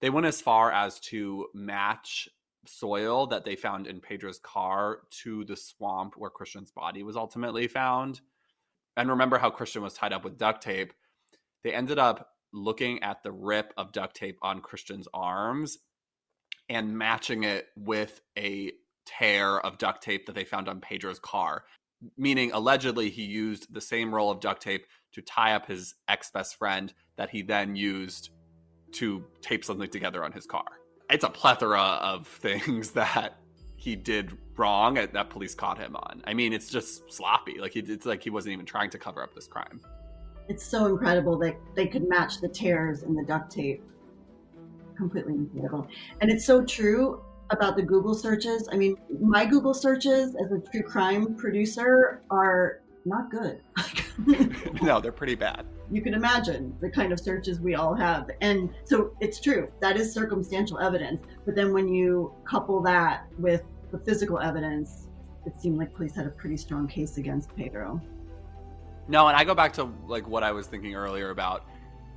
They 0.00 0.08
went 0.08 0.26
as 0.26 0.40
far 0.40 0.72
as 0.72 1.00
to 1.00 1.48
match 1.52 2.28
soil 2.66 3.26
that 3.28 3.44
they 3.44 3.56
found 3.56 3.86
in 3.86 4.00
Pedro's 4.00 4.38
car 4.38 5.00
to 5.22 5.44
the 5.44 5.56
swamp 5.56 6.14
where 6.16 6.30
Christian's 6.30 6.70
body 6.70 7.02
was 7.02 7.16
ultimately 7.16 7.68
found. 7.68 8.20
And 8.96 9.08
remember 9.08 9.38
how 9.38 9.50
Christian 9.50 9.82
was 9.82 9.94
tied 9.94 10.12
up 10.12 10.24
with 10.24 10.38
duct 10.38 10.62
tape. 10.62 10.92
They 11.64 11.72
ended 11.72 11.98
up 11.98 12.30
looking 12.52 13.02
at 13.02 13.22
the 13.22 13.32
rip 13.32 13.72
of 13.76 13.92
duct 13.92 14.16
tape 14.16 14.38
on 14.42 14.60
Christian's 14.60 15.08
arms 15.14 15.78
and 16.68 16.96
matching 16.96 17.44
it 17.44 17.66
with 17.76 18.20
a 18.38 18.72
tear 19.06 19.58
of 19.60 19.78
duct 19.78 20.02
tape 20.02 20.26
that 20.26 20.34
they 20.34 20.44
found 20.44 20.68
on 20.68 20.80
Pedro's 20.80 21.18
car, 21.18 21.64
meaning 22.16 22.52
allegedly 22.52 23.10
he 23.10 23.24
used 23.24 23.72
the 23.72 23.80
same 23.80 24.14
roll 24.14 24.30
of 24.30 24.40
duct 24.40 24.62
tape 24.62 24.86
to 25.12 25.22
tie 25.22 25.54
up 25.54 25.66
his 25.66 25.94
ex 26.08 26.30
best 26.30 26.56
friend 26.56 26.92
that 27.16 27.30
he 27.30 27.42
then 27.42 27.74
used 27.74 28.30
to 28.92 29.24
tape 29.40 29.64
something 29.64 29.88
together 29.88 30.24
on 30.24 30.32
his 30.32 30.46
car. 30.46 30.79
It's 31.10 31.24
a 31.24 31.30
plethora 31.30 31.80
of 31.80 32.26
things 32.42 32.92
that 32.92 33.36
he 33.76 33.96
did 33.96 34.36
wrong 34.56 34.94
that 34.94 35.30
police 35.30 35.54
caught 35.54 35.78
him 35.78 35.96
on. 35.96 36.22
I 36.26 36.34
mean, 36.34 36.52
it's 36.52 36.68
just 36.68 37.10
sloppy. 37.10 37.58
Like 37.58 37.72
he, 37.72 37.80
it's 37.80 38.04
like 38.04 38.22
he 38.22 38.30
wasn't 38.30 38.52
even 38.52 38.66
trying 38.66 38.90
to 38.90 38.98
cover 38.98 39.22
up 39.22 39.34
this 39.34 39.46
crime. 39.46 39.80
It's 40.48 40.64
so 40.64 40.86
incredible 40.86 41.38
that 41.38 41.56
they 41.74 41.86
could 41.86 42.08
match 42.08 42.40
the 42.40 42.48
tears 42.48 43.02
in 43.02 43.14
the 43.14 43.24
duct 43.24 43.50
tape. 43.50 43.82
Completely 44.96 45.34
incredible. 45.34 45.88
And 46.20 46.30
it's 46.30 46.44
so 46.44 46.62
true 46.62 47.22
about 47.50 47.76
the 47.76 47.82
Google 47.82 48.14
searches. 48.14 48.68
I 48.70 48.76
mean, 48.76 48.96
my 49.20 49.46
Google 49.46 49.72
searches 49.72 50.36
as 50.36 50.52
a 50.52 50.58
true 50.70 50.82
crime 50.82 51.34
producer 51.36 52.22
are 52.30 52.82
not 53.04 53.30
good. 53.30 53.62
no, 54.82 55.00
they're 55.00 55.10
pretty 55.10 55.36
bad. 55.36 55.64
You 55.90 56.02
can 56.02 56.14
imagine 56.14 56.74
the 56.80 56.90
kind 56.90 57.12
of 57.12 57.18
searches 57.18 57.60
we 57.60 57.74
all 57.74 57.94
have. 57.94 58.30
And 58.40 58.70
so 58.84 59.16
it's 59.20 59.40
true, 59.40 59.70
that 59.80 59.96
is 59.96 60.12
circumstantial 60.12 60.78
evidence. 60.78 61.22
But 61.44 61.54
then 61.56 61.72
when 61.72 61.88
you 61.88 62.32
couple 62.44 62.80
that 62.82 63.26
with 63.38 63.62
the 63.90 63.98
physical 63.98 64.38
evidence, 64.38 65.08
it 65.46 65.60
seemed 65.60 65.78
like 65.78 65.94
police 65.94 66.14
had 66.14 66.26
a 66.26 66.30
pretty 66.30 66.56
strong 66.56 66.86
case 66.86 67.16
against 67.16 67.54
Pedro. 67.56 68.00
No, 69.08 69.26
and 69.26 69.36
I 69.36 69.42
go 69.42 69.54
back 69.54 69.72
to 69.74 69.90
like 70.06 70.28
what 70.28 70.42
I 70.42 70.52
was 70.52 70.66
thinking 70.66 70.94
earlier 70.94 71.30
about 71.30 71.66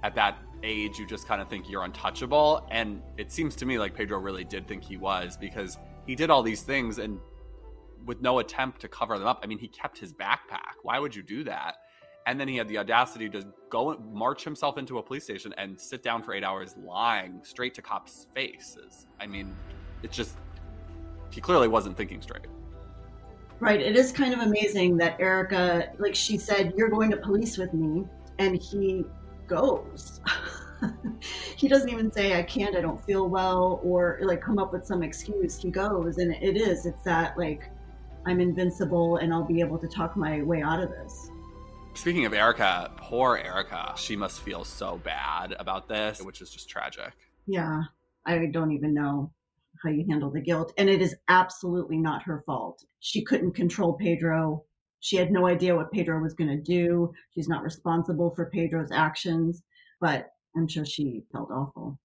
at 0.03 0.13
that 0.15 0.37
age 0.63 0.97
you 0.97 1.05
just 1.05 1.27
kind 1.27 1.41
of 1.41 1.49
think 1.49 1.69
you're 1.69 1.83
untouchable 1.83 2.65
and 2.71 3.01
it 3.17 3.29
seems 3.31 3.53
to 3.53 3.65
me 3.65 3.77
like 3.77 3.93
Pedro 3.93 4.17
really 4.17 4.45
did 4.45 4.65
think 4.65 4.81
he 4.81 4.95
was 4.95 5.35
because 5.35 5.77
he 6.07 6.15
did 6.15 6.29
all 6.29 6.41
these 6.41 6.61
things 6.61 6.99
and 6.99 7.19
with 8.05 8.21
no 8.21 8.39
attempt 8.39 8.81
to 8.81 8.87
cover 8.87 9.17
them 9.17 9.27
up. 9.27 9.39
I 9.43 9.47
mean, 9.47 9.59
he 9.59 9.67
kept 9.67 9.97
his 9.97 10.13
backpack. 10.13 10.75
Why 10.83 10.99
would 10.99 11.15
you 11.15 11.23
do 11.23 11.43
that? 11.45 11.75
And 12.25 12.39
then 12.39 12.47
he 12.47 12.55
had 12.55 12.67
the 12.67 12.77
audacity 12.77 13.29
to 13.29 13.45
go 13.69 13.97
march 14.11 14.43
himself 14.43 14.77
into 14.77 14.97
a 14.97 15.03
police 15.03 15.23
station 15.25 15.53
and 15.57 15.79
sit 15.79 16.03
down 16.03 16.23
for 16.23 16.33
eight 16.33 16.43
hours 16.43 16.75
lying 16.77 17.39
straight 17.43 17.73
to 17.75 17.81
cops' 17.81 18.27
faces. 18.33 19.07
I 19.19 19.27
mean, 19.27 19.53
it's 20.03 20.15
just, 20.15 20.35
he 21.31 21.41
clearly 21.41 21.67
wasn't 21.67 21.97
thinking 21.97 22.21
straight. 22.21 22.45
Right. 23.59 23.81
It 23.81 23.95
is 23.95 24.11
kind 24.11 24.33
of 24.33 24.39
amazing 24.39 24.97
that 24.97 25.19
Erica, 25.19 25.91
like 25.97 26.15
she 26.15 26.37
said, 26.37 26.73
you're 26.75 26.89
going 26.89 27.11
to 27.11 27.17
police 27.17 27.57
with 27.57 27.73
me. 27.73 28.05
And 28.39 28.55
he 28.55 29.05
goes. 29.47 30.21
he 31.55 31.67
doesn't 31.67 31.89
even 31.89 32.11
say, 32.11 32.37
I 32.37 32.43
can't, 32.43 32.75
I 32.75 32.81
don't 32.81 33.03
feel 33.05 33.29
well, 33.29 33.79
or 33.83 34.19
like 34.21 34.41
come 34.41 34.59
up 34.59 34.73
with 34.73 34.85
some 34.85 35.03
excuse. 35.03 35.57
He 35.57 35.71
goes. 35.71 36.17
And 36.17 36.33
it 36.33 36.57
is, 36.57 36.85
it's 36.85 37.03
that 37.03 37.37
like, 37.37 37.69
I'm 38.25 38.39
invincible 38.39 39.17
and 39.17 39.33
I'll 39.33 39.45
be 39.45 39.59
able 39.59 39.77
to 39.77 39.87
talk 39.87 40.15
my 40.15 40.41
way 40.43 40.61
out 40.61 40.81
of 40.81 40.89
this. 40.89 41.29
Speaking 41.95 42.25
of 42.25 42.33
Erica, 42.33 42.91
poor 42.97 43.37
Erica. 43.37 43.93
She 43.95 44.15
must 44.15 44.41
feel 44.41 44.65
so 44.65 44.97
bad 44.97 45.55
about 45.57 45.87
this, 45.87 46.21
which 46.21 46.41
is 46.41 46.49
just 46.49 46.67
tragic. 46.67 47.13
Yeah, 47.47 47.83
I 48.25 48.45
don't 48.47 48.71
even 48.71 48.93
know 48.93 49.31
how 49.81 49.89
you 49.89 50.05
handle 50.09 50.29
the 50.29 50.41
guilt. 50.41 50.73
And 50.77 50.89
it 50.89 51.01
is 51.01 51.15
absolutely 51.29 51.97
not 51.97 52.23
her 52.23 52.43
fault. 52.45 52.83
She 52.99 53.23
couldn't 53.23 53.53
control 53.53 53.93
Pedro. 53.93 54.65
She 54.99 55.15
had 55.15 55.31
no 55.31 55.47
idea 55.47 55.75
what 55.75 55.91
Pedro 55.91 56.21
was 56.21 56.33
going 56.33 56.49
to 56.49 56.61
do. 56.61 57.13
She's 57.33 57.47
not 57.47 57.63
responsible 57.63 58.33
for 58.35 58.49
Pedro's 58.49 58.91
actions, 58.91 59.63
but 60.01 60.29
I'm 60.57 60.67
sure 60.67 60.85
she 60.85 61.23
felt 61.31 61.51
awful. 61.51 61.99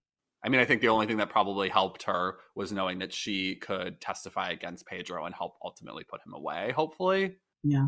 I 0.45 0.49
mean, 0.49 0.61
I 0.61 0.65
think 0.65 0.81
the 0.81 0.89
only 0.89 1.07
thing 1.07 1.17
that 1.17 1.31
probably 1.31 1.69
helped 1.69 2.05
her 2.05 2.37
was 2.55 2.73
knowing 2.73 3.01
that 3.01 3.13
she 3.13 3.57
could 3.57 4.01
testify 4.01 4.51
against 4.51 4.87
Pedro 4.87 5.25
and 5.27 5.35
help 5.35 5.57
ultimately 5.65 6.05
put 6.05 6.21
him 6.25 6.35
away, 6.35 6.73
hopefully. 6.77 7.37
Yeah. 7.65 7.87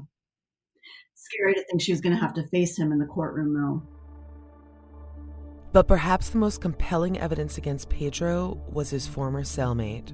Scary 1.14 1.54
to 1.54 1.64
think 1.64 1.80
she 1.80 1.92
was 1.92 2.00
going 2.00 2.14
to 2.14 2.20
have 2.20 2.34
to 2.34 2.46
face 2.48 2.78
him 2.78 2.92
in 2.92 2.98
the 2.98 3.06
courtroom, 3.06 3.54
though. 3.54 3.82
But 5.72 5.86
perhaps 5.86 6.30
the 6.30 6.38
most 6.38 6.60
compelling 6.60 7.18
evidence 7.18 7.56
against 7.56 7.90
Pedro 7.90 8.60
was 8.68 8.90
his 8.90 9.06
former 9.06 9.42
cellmate. 9.42 10.12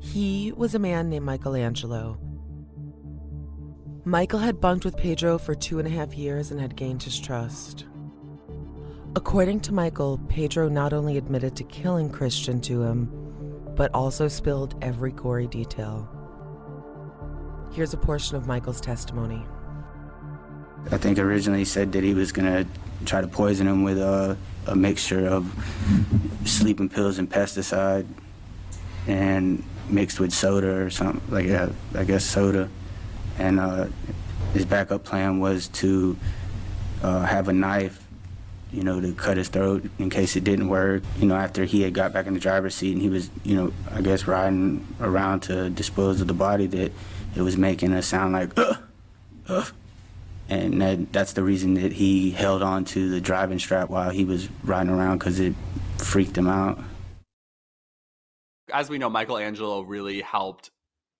He 0.00 0.52
was 0.52 0.74
a 0.74 0.80
man 0.80 1.08
named 1.08 1.24
Michelangelo. 1.24 2.18
Michael 4.04 4.40
had 4.40 4.60
bunked 4.60 4.84
with 4.84 4.96
Pedro 4.96 5.38
for 5.38 5.54
two 5.54 5.78
and 5.78 5.86
a 5.86 5.90
half 5.92 6.14
years 6.14 6.50
and 6.50 6.60
had 6.60 6.74
gained 6.74 7.04
his 7.04 7.20
trust. 7.20 7.84
According 9.14 9.60
to 9.60 9.74
Michael, 9.74 10.18
Pedro 10.28 10.68
not 10.68 10.92
only 10.92 11.18
admitted 11.18 11.54
to 11.56 11.64
killing 11.64 12.10
Christian 12.10 12.60
to 12.62 12.82
him, 12.82 13.08
but 13.76 13.94
also 13.94 14.26
spilled 14.26 14.74
every 14.82 15.12
gory 15.12 15.46
detail. 15.46 16.08
Here's 17.72 17.94
a 17.94 17.96
portion 17.96 18.36
of 18.36 18.46
Michael's 18.46 18.82
testimony. 18.82 19.46
I 20.90 20.98
think 20.98 21.18
originally 21.18 21.60
he 21.60 21.64
said 21.64 21.92
that 21.92 22.04
he 22.04 22.12
was 22.12 22.30
going 22.30 22.46
to 22.46 22.70
try 23.06 23.22
to 23.22 23.28
poison 23.28 23.66
him 23.66 23.82
with 23.82 23.98
a, 23.98 24.36
a 24.66 24.76
mixture 24.76 25.26
of 25.26 25.50
sleeping 26.44 26.88
pills 26.88 27.18
and 27.18 27.30
pesticide 27.30 28.06
and 29.06 29.64
mixed 29.88 30.20
with 30.20 30.32
soda 30.32 30.82
or 30.82 30.90
something, 30.90 31.22
like, 31.32 31.48
uh, 31.48 31.70
I 31.94 32.04
guess 32.04 32.24
soda. 32.24 32.68
And 33.38 33.58
uh, 33.58 33.86
his 34.52 34.66
backup 34.66 35.04
plan 35.04 35.40
was 35.40 35.68
to 35.68 36.16
uh, 37.02 37.22
have 37.22 37.48
a 37.48 37.52
knife 37.52 38.06
you 38.72 38.82
know, 38.82 39.00
to 39.00 39.12
cut 39.12 39.36
his 39.36 39.48
throat 39.48 39.84
in 39.98 40.08
case 40.08 40.34
it 40.34 40.44
didn't 40.44 40.68
work. 40.68 41.02
You 41.18 41.26
know, 41.26 41.36
after 41.36 41.64
he 41.64 41.82
had 41.82 41.92
got 41.92 42.12
back 42.12 42.26
in 42.26 42.32
the 42.32 42.40
driver's 42.40 42.74
seat 42.74 42.92
and 42.92 43.02
he 43.02 43.10
was, 43.10 43.30
you 43.44 43.54
know, 43.54 43.72
I 43.90 44.00
guess 44.00 44.26
riding 44.26 44.86
around 44.98 45.40
to 45.40 45.68
dispose 45.68 46.22
of 46.22 46.26
the 46.26 46.34
body, 46.34 46.66
that 46.68 46.90
it 47.34 47.42
was 47.42 47.56
making 47.56 47.92
a 47.92 48.02
sound 48.02 48.32
like, 48.32 48.56
uh, 48.58 48.74
uh. 49.48 49.64
And 50.48 50.82
that, 50.82 51.12
that's 51.12 51.32
the 51.32 51.42
reason 51.42 51.74
that 51.74 51.92
he 51.92 52.30
held 52.30 52.62
on 52.62 52.84
to 52.86 53.08
the 53.08 53.20
driving 53.20 53.58
strap 53.58 53.88
while 53.88 54.10
he 54.10 54.24
was 54.24 54.48
riding 54.64 54.92
around 54.92 55.18
because 55.18 55.40
it 55.40 55.54
freaked 55.98 56.36
him 56.36 56.46
out. 56.46 56.78
As 58.72 58.90
we 58.90 58.98
know, 58.98 59.08
Michelangelo 59.08 59.80
really 59.80 60.20
helped 60.20 60.70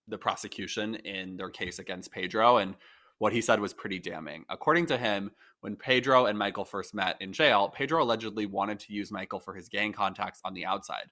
the 0.07 0.17
prosecution 0.17 0.95
in 0.95 1.37
their 1.37 1.49
case 1.49 1.79
against 1.79 2.11
Pedro. 2.11 2.57
And 2.57 2.75
what 3.17 3.33
he 3.33 3.41
said 3.41 3.59
was 3.59 3.73
pretty 3.73 3.99
damning. 3.99 4.45
According 4.49 4.87
to 4.87 4.97
him, 4.97 5.31
when 5.61 5.77
Pedro 5.77 6.25
and 6.25 6.37
Michael 6.37 6.65
first 6.65 6.93
met 6.93 7.15
in 7.21 7.31
jail, 7.31 7.69
Pedro 7.69 8.03
allegedly 8.03 8.45
wanted 8.45 8.79
to 8.81 8.93
use 8.93 9.11
Michael 9.11 9.39
for 9.39 9.53
his 9.53 9.69
gang 9.69 9.93
contacts 9.93 10.41
on 10.43 10.53
the 10.53 10.65
outside. 10.65 11.05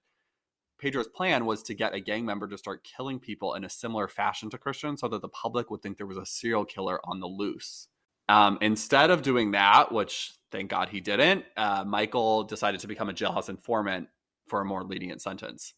Pedro's 0.81 1.07
plan 1.07 1.45
was 1.45 1.61
to 1.63 1.75
get 1.75 1.93
a 1.93 1.99
gang 1.99 2.25
member 2.25 2.47
to 2.47 2.57
start 2.57 2.83
killing 2.83 3.19
people 3.19 3.53
in 3.53 3.63
a 3.63 3.69
similar 3.69 4.07
fashion 4.07 4.49
to 4.49 4.57
Christian 4.57 4.97
so 4.97 5.07
that 5.07 5.21
the 5.21 5.29
public 5.29 5.69
would 5.69 5.81
think 5.81 5.97
there 5.97 6.07
was 6.07 6.17
a 6.17 6.25
serial 6.25 6.65
killer 6.65 6.99
on 7.03 7.19
the 7.19 7.27
loose. 7.27 7.87
Um, 8.27 8.57
instead 8.61 9.11
of 9.11 9.21
doing 9.21 9.51
that, 9.51 9.91
which 9.91 10.33
thank 10.51 10.71
God 10.71 10.89
he 10.89 10.99
didn't, 10.99 11.45
uh, 11.55 11.83
Michael 11.85 12.43
decided 12.43 12.79
to 12.79 12.87
become 12.87 13.09
a 13.09 13.13
jailhouse 13.13 13.49
informant 13.49 14.07
for 14.47 14.61
a 14.61 14.65
more 14.65 14.83
lenient 14.83 15.21
sentence. 15.21 15.73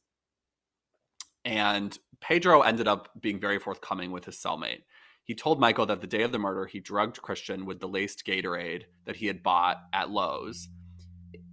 And 1.44 1.98
Pedro 2.22 2.62
ended 2.62 2.88
up 2.88 3.10
being 3.20 3.40
very 3.40 3.60
forthcoming 3.60 4.12
with 4.12 4.24
his 4.24 4.38
cellmate. 4.38 4.84
He 5.26 5.36
told 5.36 5.60
Michael 5.60 5.86
that 5.88 6.00
the 6.00 6.08
day 6.08 6.22
of 6.22 6.32
the 6.32 6.40
murder, 6.40 6.66
he 6.66 6.80
drugged 6.80 7.22
Christian 7.22 7.66
with 7.66 7.80
the 7.80 7.88
laced 7.88 8.26
Gatorade 8.26 8.84
that 9.06 9.18
he 9.18 9.28
had 9.28 9.44
bought 9.44 9.82
at 9.92 10.10
Lowe's. 10.10 10.70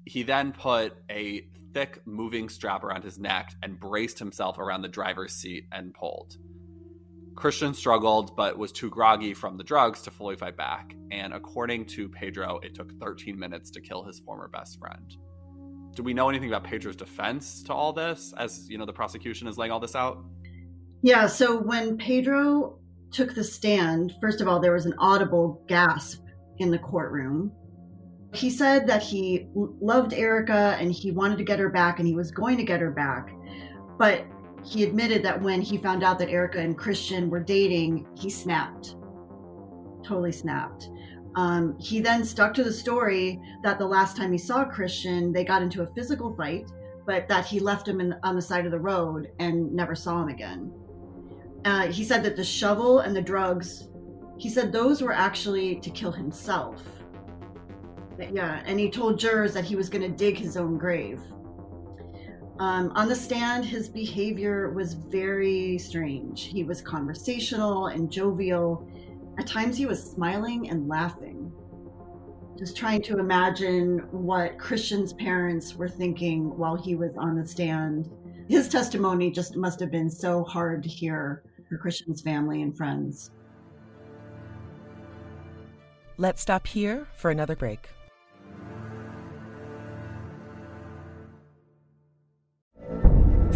He 0.05 0.23
then 0.23 0.53
put 0.53 0.95
a 1.11 1.49
thick 1.73 2.01
moving 2.07 2.49
strap 2.49 2.85
around 2.85 3.05
his 3.05 3.19
neck 3.19 3.55
and 3.63 3.79
braced 3.79 4.19
himself 4.19 4.59
around 4.59 4.83
the 4.83 4.89
driver's 4.89 5.33
seat 5.33 5.67
and 5.73 5.95
pulled. 5.95 6.37
Christian 7.35 7.73
struggled 7.73 8.37
but 8.37 8.59
was 8.59 8.73
too 8.73 8.91
groggy 8.91 9.33
from 9.33 9.57
the 9.57 9.65
drugs 9.65 10.03
to 10.03 10.11
fully 10.11 10.37
fight 10.37 10.57
back. 10.57 10.95
And 11.11 11.33
according 11.33 11.87
to 11.87 12.09
Pedro, 12.09 12.61
it 12.63 12.75
took 12.75 12.93
13 13.01 13.39
minutes 13.39 13.71
to 13.71 13.81
kill 13.81 14.05
his 14.05 14.19
former 14.21 14.49
best 14.49 14.79
friend. 14.79 15.17
Do 15.95 16.03
we 16.03 16.15
know 16.15 16.29
anything 16.29 16.49
about 16.49 16.65
Pedro's 16.65 16.97
defense 16.97 17.63
to 17.65 17.75
all 17.75 17.93
this 17.93 18.35
as, 18.37 18.69
you 18.69 18.79
know, 18.79 18.87
the 18.87 18.93
prosecution 18.93 19.49
is 19.49 19.59
laying 19.59 19.73
all 19.73 19.81
this 19.81 19.97
out? 19.97 20.23
Yeah, 21.03 21.27
so 21.27 21.59
when 21.59 21.97
Pedro 21.97 22.79
took 23.11 23.35
the 23.35 23.43
stand, 23.43 24.15
first 24.21 24.41
of 24.41 24.49
all, 24.49 24.61
there 24.61 24.73
was 24.73 24.87
an 24.87 24.95
audible 24.99 25.65
gasp 25.67 26.23
in 26.59 26.71
the 26.71 26.79
courtroom. 26.79 27.53
He 28.33 28.49
said 28.51 28.87
that 28.87 29.03
he 29.03 29.49
loved 29.55 30.12
Erica 30.12 30.77
and 30.79 30.93
he 30.93 31.11
wanted 31.11 31.38
to 31.38 31.45
get 31.45 31.59
her 31.59 31.69
back 31.69 31.99
and 31.99 32.07
he 32.07 32.14
was 32.14 32.31
going 32.31 32.57
to 32.59 32.64
get 32.64 32.81
her 32.81 32.90
back. 32.90 33.35
But 33.99 34.25
he 34.64 34.85
admitted 34.85 35.23
that 35.25 35.40
when 35.40 35.61
he 35.61 35.79
found 35.79 36.03
out 36.05 36.19
that 36.19 36.29
Erica 36.29 36.59
and 36.59 36.77
Christian 36.77 37.29
were 37.29 37.40
dating, 37.40 38.07
he 38.16 38.31
snapped. 38.31 38.97
Totally 40.05 40.33
snapped. 40.33 40.90
Um, 41.37 41.79
he 41.79 42.01
then 42.01 42.25
stuck 42.25 42.55
to 42.55 42.64
the 42.64 42.73
story 42.73 43.40
that 43.62 43.79
the 43.79 43.87
last 43.87 44.16
time 44.16 44.33
he 44.33 44.38
saw 44.38 44.64
Christian, 44.64 45.33
they 45.33 45.45
got 45.45 45.62
into 45.62 45.83
a 45.83 45.95
physical 45.95 46.35
fight, 46.37 46.71
but 47.07 47.29
that 47.29 47.47
he 47.47 47.61
left 47.61 47.87
him 47.87 48.01
in, 48.01 48.14
on 48.23 48.37
the 48.37 48.43
side 48.43 48.66
of 48.66 48.73
the 48.73 48.79
road 48.79 49.29
and 49.38 49.73
never 49.73 49.95
saw 49.95 50.23
him 50.23 50.29
again. 50.29 50.73
Uh, 51.64 51.87
he 51.88 52.05
said 52.05 52.23
that 52.23 52.37
the 52.37 52.45
shovel 52.45 53.01
and 53.01 53.14
the 53.14 53.23
drugs, 53.23 53.88
he 54.38 54.49
said 54.49 54.73
those 54.73 55.03
were 55.03 55.12
actually 55.12 55.77
to 55.81 55.90
kill 55.90 56.12
himself. 56.12 56.83
Yeah, 58.33 58.63
and 58.67 58.79
he 58.79 58.91
told 58.91 59.19
jurors 59.19 59.55
that 59.55 59.65
he 59.65 59.77
was 59.77 59.89
going 59.89 60.03
to 60.03 60.17
dig 60.17 60.37
his 60.37 60.57
own 60.57 60.77
grave. 60.77 61.21
Um, 62.59 62.93
on 62.95 63.09
the 63.09 63.15
stand, 63.15 63.65
his 63.65 63.89
behavior 63.89 64.71
was 64.71 64.93
very 64.93 65.79
strange. 65.79 66.45
He 66.45 66.63
was 66.63 66.83
conversational 66.83 67.87
and 67.87 68.13
jovial. 68.13 68.87
At 69.39 69.47
times, 69.47 69.79
he 69.79 69.87
was 69.87 70.03
smiling 70.03 70.69
and 70.69 70.87
laughing. 70.87 71.51
Just 72.59 72.77
trying 72.77 73.01
to 73.05 73.19
imagine 73.19 74.01
what 74.11 74.59
Christian's 74.59 75.15
parents 75.15 75.75
were 75.75 75.89
thinking 75.89 76.55
while 76.59 76.77
he 76.77 76.95
was 76.95 77.17
on 77.17 77.37
the 77.41 77.47
stand. 77.47 78.11
His 78.51 78.69
testimony 78.69 79.31
just 79.31 79.57
must 79.57 79.81
have 79.81 79.91
been 79.91 80.11
so 80.11 80.45
hard 80.45 80.83
to 80.83 80.89
hear 80.91 81.43
for 81.67 81.79
Christian's 81.79 82.21
family 82.21 82.61
and 82.61 82.77
friends. 82.77 83.31
Let's 86.19 86.43
stop 86.43 86.67
here 86.67 87.07
for 87.15 87.31
another 87.31 87.57
break. 87.57 87.89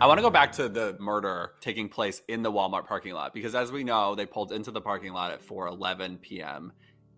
I 0.00 0.06
want 0.06 0.18
to 0.18 0.22
go 0.22 0.30
back 0.30 0.52
to 0.52 0.68
the 0.68 0.96
murder 1.00 1.54
taking 1.60 1.88
place 1.88 2.22
in 2.28 2.42
the 2.42 2.52
Walmart 2.52 2.86
parking 2.86 3.14
lot 3.14 3.34
because, 3.34 3.56
as 3.56 3.72
we 3.72 3.82
know, 3.82 4.14
they 4.14 4.26
pulled 4.26 4.52
into 4.52 4.70
the 4.70 4.80
parking 4.80 5.12
lot 5.12 5.32
at 5.32 5.44
4:11 5.44 6.20
p.m. 6.20 6.72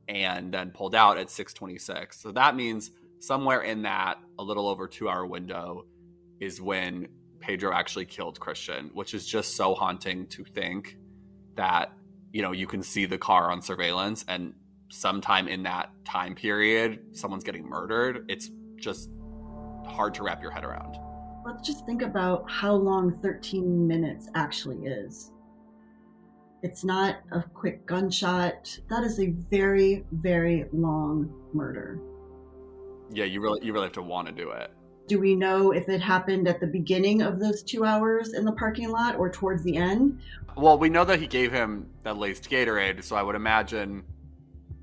and 0.08 0.54
then 0.54 0.70
pulled 0.70 0.94
out 0.94 1.18
at 1.18 1.26
6:26. 1.26 2.14
So 2.14 2.32
that 2.32 2.56
means 2.56 2.90
somewhere 3.18 3.60
in 3.60 3.82
that, 3.82 4.18
a 4.38 4.42
little 4.42 4.66
over 4.66 4.88
two-hour 4.88 5.26
window, 5.26 5.84
is 6.40 6.58
when 6.62 7.08
Pedro 7.38 7.70
actually 7.74 8.06
killed 8.06 8.40
Christian, 8.40 8.90
which 8.94 9.12
is 9.12 9.26
just 9.26 9.56
so 9.56 9.74
haunting 9.74 10.26
to 10.28 10.42
think 10.42 10.96
that 11.56 11.92
you 12.32 12.40
know 12.40 12.52
you 12.52 12.66
can 12.66 12.82
see 12.82 13.04
the 13.04 13.18
car 13.18 13.50
on 13.50 13.60
surveillance 13.60 14.24
and 14.26 14.54
sometime 14.88 15.48
in 15.48 15.64
that 15.64 15.90
time 16.06 16.34
period 16.34 17.00
someone's 17.12 17.44
getting 17.44 17.68
murdered. 17.68 18.24
It's 18.30 18.48
just 18.76 19.10
hard 19.86 20.14
to 20.14 20.22
wrap 20.22 20.40
your 20.40 20.50
head 20.50 20.64
around 20.64 20.96
let's 21.50 21.66
just 21.66 21.84
think 21.84 22.02
about 22.02 22.48
how 22.48 22.72
long 22.72 23.18
13 23.22 23.86
minutes 23.86 24.28
actually 24.34 24.86
is. 24.86 25.32
It's 26.62 26.84
not 26.84 27.16
a 27.32 27.42
quick 27.42 27.86
gunshot. 27.86 28.78
That 28.88 29.02
is 29.02 29.18
a 29.18 29.30
very, 29.50 30.04
very 30.12 30.66
long 30.72 31.33
murder. 31.52 31.98
Yeah, 33.12 33.25
you 33.25 33.40
really 33.40 33.64
you 33.64 33.72
really 33.72 33.87
have 33.87 33.94
to 33.94 34.02
want 34.02 34.29
to 34.29 34.33
do 34.33 34.50
it. 34.50 34.70
Do 35.08 35.18
we 35.18 35.35
know 35.35 35.72
if 35.72 35.88
it 35.88 36.00
happened 36.00 36.46
at 36.46 36.60
the 36.60 36.66
beginning 36.68 37.22
of 37.22 37.40
those 37.40 37.64
two 37.64 37.85
hours 37.85 38.35
in 38.35 38.44
the 38.44 38.52
parking 38.52 38.90
lot 38.90 39.16
or 39.16 39.29
towards 39.29 39.64
the 39.64 39.77
end? 39.77 40.20
Well, 40.56 40.79
we 40.79 40.88
know 40.88 41.04
that 41.04 41.18
he 41.18 41.27
gave 41.27 41.50
him 41.50 41.88
that 42.04 42.16
laced 42.16 42.48
Gatorade, 42.48 43.02
so 43.02 43.16
I 43.16 43.22
would 43.22 43.35
imagine 43.35 44.04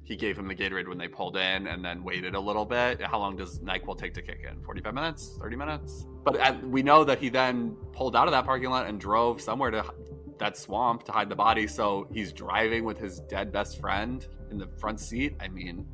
he 0.08 0.16
gave 0.16 0.38
him 0.38 0.48
the 0.48 0.56
Gatorade 0.56 0.88
when 0.88 0.98
they 0.98 1.10
pulled 1.10 1.36
in 1.36 1.68
and 1.68 1.84
then 1.84 2.02
waited 2.02 2.34
a 2.34 2.40
little 2.40 2.66
bit. 2.66 3.02
How 3.02 3.20
long 3.20 3.36
does 3.36 3.60
NyQuil 3.60 3.98
take 3.98 4.14
to 4.14 4.22
kick 4.22 4.48
in? 4.50 4.62
45 4.62 4.94
minutes? 4.94 5.38
30 5.42 5.56
minutes? 5.58 6.06
But 6.24 6.38
at, 6.38 6.66
we 6.66 6.82
know 6.82 7.04
that 7.04 7.20
he 7.20 7.28
then 7.28 7.72
pulled 7.92 8.16
out 8.16 8.26
of 8.26 8.32
that 8.32 8.46
parking 8.46 8.70
lot 8.70 8.88
and 8.88 9.02
drove 9.02 9.42
somewhere 9.42 9.70
to 9.70 9.84
that 10.40 10.56
swamp 10.56 11.04
to 11.04 11.12
hide 11.12 11.28
the 11.28 11.36
body. 11.36 11.68
So 11.68 12.08
he's 12.14 12.32
driving 12.32 12.86
with 12.86 12.98
his 12.98 13.20
dead 13.20 13.52
best 13.52 13.82
friend 13.82 14.26
in 14.50 14.58
the 14.58 14.68
front 14.80 15.02
seat. 15.02 15.36
I 15.42 15.50
mean, 15.50 15.86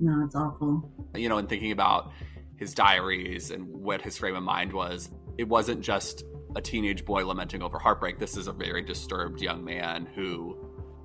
no, 0.00 0.24
it's 0.24 0.34
awful. 0.34 0.90
You 1.14 1.28
know, 1.28 1.36
and 1.36 1.46
thinking 1.46 1.72
about 1.72 2.12
his 2.56 2.72
diaries 2.72 3.50
and 3.50 3.68
what 3.68 4.00
his 4.00 4.16
frame 4.16 4.36
of 4.36 4.42
mind 4.42 4.72
was, 4.72 5.10
it 5.36 5.46
wasn't 5.46 5.82
just 5.82 6.24
a 6.56 6.62
teenage 6.62 7.04
boy 7.04 7.26
lamenting 7.26 7.62
over 7.62 7.78
heartbreak. 7.78 8.18
This 8.18 8.38
is 8.38 8.46
a 8.46 8.52
very 8.52 8.80
disturbed 8.80 9.42
young 9.42 9.62
man 9.62 10.06
who 10.14 10.63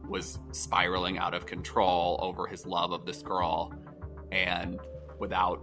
was 0.09 0.39
spiraling 0.51 1.17
out 1.17 1.33
of 1.33 1.45
control 1.45 2.19
over 2.21 2.47
his 2.47 2.65
love 2.65 2.91
of 2.91 3.05
this 3.05 3.21
girl 3.21 3.73
and 4.31 4.79
without 5.19 5.61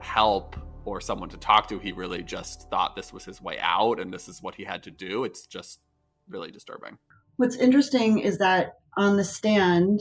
help 0.00 0.56
or 0.84 1.00
someone 1.00 1.28
to 1.30 1.36
talk 1.36 1.68
to. 1.68 1.78
He 1.78 1.92
really 1.92 2.22
just 2.22 2.68
thought 2.70 2.96
this 2.96 3.12
was 3.12 3.24
his 3.24 3.40
way 3.40 3.58
out 3.60 4.00
and 4.00 4.12
this 4.12 4.28
is 4.28 4.42
what 4.42 4.54
he 4.54 4.64
had 4.64 4.82
to 4.84 4.90
do. 4.90 5.24
It's 5.24 5.46
just 5.46 5.80
really 6.28 6.50
disturbing. 6.50 6.98
What's 7.36 7.56
interesting 7.56 8.18
is 8.18 8.38
that 8.38 8.74
on 8.96 9.16
the 9.16 9.24
stand, 9.24 10.00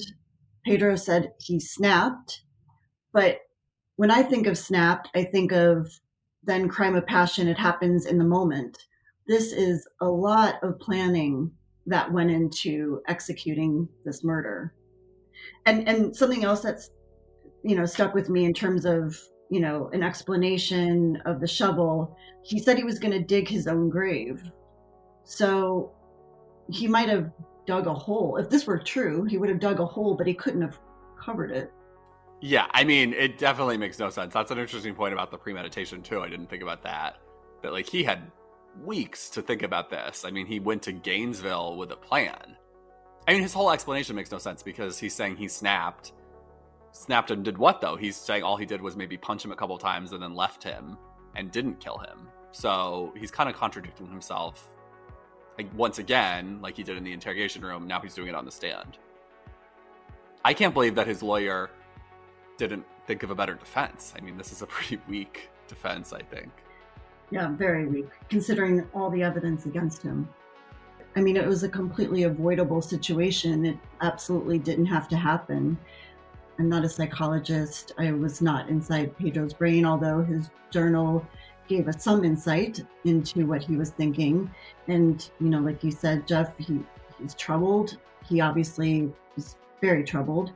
Pedro 0.66 0.96
said 0.96 1.32
he 1.39 1.60
snapped, 1.60 2.41
but 3.12 3.39
when 3.96 4.12
I 4.12 4.24
think 4.24 4.48
of 4.48 4.58
snapped, 4.58 5.10
I 5.16 5.24
think 5.24 5.52
of 5.52 5.88
then 6.44 6.68
crime 6.68 6.96
of 6.96 7.06
passion. 7.06 7.48
It 7.48 7.58
happens 7.58 8.06
in 8.06 8.18
the 8.18 8.24
moment. 8.24 8.78
This 9.28 9.54
is 9.54 9.88
a 10.02 10.08
lot 10.08 10.56
of 10.62 10.80
planning 10.80 11.52
that 11.88 12.12
went 12.12 12.32
into 12.32 13.02
executing 13.08 13.88
this 14.06 14.24
murder. 14.24 14.74
And 15.66 15.88
and 15.88 16.16
something 16.16 16.44
else 16.44 16.62
that's 16.62 16.90
you 17.64 17.76
know 17.76 17.86
stuck 17.86 18.14
with 18.14 18.30
me 18.30 18.46
in 18.46 18.54
terms 18.54 18.86
of 18.86 19.20
you 19.50 19.60
know 19.60 19.90
an 19.94 20.04
explanation 20.04 21.22
of 21.26 21.40
the 21.40 21.48
shovel. 21.48 22.18
He 22.44 22.60
said 22.60 22.78
he 22.78 22.84
was 22.84 23.00
going 23.00 23.14
to 23.14 23.24
dig 23.24 23.48
his 23.48 23.68
own 23.68 23.90
grave. 23.90 24.44
So 25.26 25.92
he 26.70 26.88
might 26.88 27.10
have 27.10 27.32
dug 27.66 27.88
a 27.88 27.94
hole. 27.94 28.38
If 28.38 28.50
this 28.50 28.66
were 28.66 28.78
true, 28.78 29.24
he 29.24 29.38
would 29.38 29.50
have 29.50 29.60
dug 29.60 29.80
a 29.80 29.86
hole, 29.86 30.16
but 30.16 30.28
he 30.28 30.34
couldn't 30.34 30.62
have 30.62 30.80
covered 31.24 31.52
it. 31.52 31.72
Yeah, 32.42 32.68
I 32.72 32.84
mean, 32.84 33.14
it 33.14 33.38
definitely 33.38 33.78
makes 33.78 34.00
no 34.00 34.10
sense. 34.10 34.34
That's 34.34 34.52
an 34.52 34.58
interesting 34.58 34.94
point 34.94 35.14
about 35.14 35.32
the 35.32 35.38
premeditation 35.38 36.02
too. 36.02 36.22
I 36.22 36.30
didn't 36.30 36.50
think 36.50 36.62
about 36.62 36.84
that. 36.84 37.18
That 37.62 37.72
like 37.72 37.88
he 37.88 38.04
had 38.04 38.30
weeks 38.82 39.30
to 39.32 39.41
think 39.41 39.63
about 39.63 39.89
this. 39.89 40.26
I 40.26 40.32
mean, 40.32 40.45
he 40.45 40.59
went 40.59 40.82
to 40.84 40.91
Gainesville 40.91 41.76
with 41.76 41.91
a 41.91 41.95
plan. 41.95 42.57
I 43.28 43.34
mean, 43.34 43.41
his 43.41 43.53
whole 43.53 43.71
explanation 43.71 44.15
makes 44.15 44.32
no 44.32 44.38
sense 44.38 44.63
because 44.63 44.97
he's 44.97 45.13
saying 45.13 45.38
he 45.38 45.47
snapped. 45.47 46.13
Snapped 46.91 47.32
and 47.32 47.43
did 47.43 47.57
what 47.57 47.82
though? 47.82 47.95
He's 47.95 48.15
saying 48.15 48.43
all 48.43 48.57
he 48.57 48.65
did 48.65 48.82
was 48.82 48.95
maybe 48.95 49.17
punch 49.17 49.43
him 49.45 49.51
a 49.51 49.55
couple 49.55 49.78
times 49.78 50.11
and 50.11 50.21
then 50.21 50.36
left 50.36 50.63
him 50.63 50.97
and 51.36 51.51
didn't 51.51 51.80
kill 51.80 51.97
him. 51.97 52.28
So 52.51 53.13
he's 53.17 53.32
kind 53.32 53.49
of 53.49 53.55
contradicting 53.55 54.07
himself 54.07 54.69
like 55.57 55.67
once 55.76 55.99
again, 55.99 56.59
like 56.61 56.76
he 56.76 56.84
did 56.84 56.97
in 56.97 57.03
the 57.03 57.11
interrogation 57.11 57.61
room. 57.63 57.88
Now 57.88 57.99
he's 57.99 58.13
doing 58.13 58.28
it 58.28 58.36
on 58.36 58.45
the 58.45 58.51
stand. 58.51 58.97
I 60.45 60.53
can't 60.53 60.74
believe 60.74 60.95
that 60.95 61.07
his 61.07 61.24
lawyer 61.24 61.69
didn't 62.57 62.86
think 63.05 63.24
of 63.24 63.32
a 63.32 63.36
better 63.36 63.55
defense. 63.55 64.13
I 64.17 64.21
mean, 64.21 64.38
this 64.38 64.51
is 64.51 64.61
a 64.61 64.65
pretty 64.67 65.01
weak 65.07 65.49
defense, 65.67 66.13
I 66.13 66.21
think. 66.21 66.51
Yeah, 67.32 67.49
very 67.55 67.88
weak, 67.88 68.09
considering 68.30 68.88
all 68.93 69.09
the 69.09 69.24
evidence 69.24 69.65
against 69.65 70.03
him. 70.03 70.28
I 71.15 71.21
mean, 71.21 71.38
it 71.38 71.45
was 71.45 71.63
a 71.63 71.69
completely 71.69 72.24
avoidable 72.24 72.82
situation. 72.82 73.65
It 73.65 73.78
absolutely 74.01 74.59
didn't 74.59 74.88
have 74.88 75.07
to 75.09 75.15
happen. 75.15 75.78
I'm 76.59 76.69
not 76.69 76.86
a 76.86 76.89
psychologist. 76.89 77.93
I 77.97 78.11
was 78.11 78.41
not 78.41 78.69
inside 78.69 79.17
Pedro's 79.17 79.53
brain, 79.53 79.86
although 79.86 80.24
his 80.24 80.49
journal 80.71 81.26
gave 81.67 81.88
us 81.88 82.03
some 82.03 82.24
insight 82.24 82.84
into 83.05 83.45
what 83.45 83.63
he 83.63 83.76
was 83.76 83.91
thinking. 83.91 84.49
And, 84.88 85.28
you 85.39 85.49
know, 85.49 85.59
like 85.59 85.84
you 85.84 85.91
said, 85.91 86.28
Jeff, 86.28 86.51
he, 86.57 86.80
he's 87.19 87.36
troubled. 87.36 87.97
He 88.28 88.41
obviously 88.41 89.11
was 89.36 89.55
very 89.82 90.03
troubled. 90.03 90.51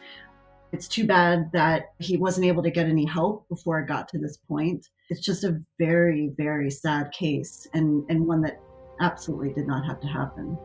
It's 0.71 0.87
too 0.87 1.07
bad 1.07 1.51
that 1.53 1.93
he 1.99 2.17
wasn't 2.17 2.47
able 2.47 2.63
to 2.63 2.71
get 2.71 2.87
any 2.87 3.05
help 3.05 3.47
before 3.47 3.79
it 3.79 3.87
got 3.87 4.07
to 4.09 4.17
this 4.17 4.37
point. 4.37 4.89
It's 5.09 5.21
just 5.21 5.43
a 5.43 5.61
very, 5.79 6.33
very 6.37 6.69
sad 6.69 7.11
case 7.11 7.67
and, 7.73 8.03
and 8.09 8.27
one 8.27 8.41
that 8.41 8.59
absolutely 8.99 9.53
did 9.53 9.67
not 9.67 9.85
have 9.85 10.01
to 10.01 10.07
happen. 10.07 10.57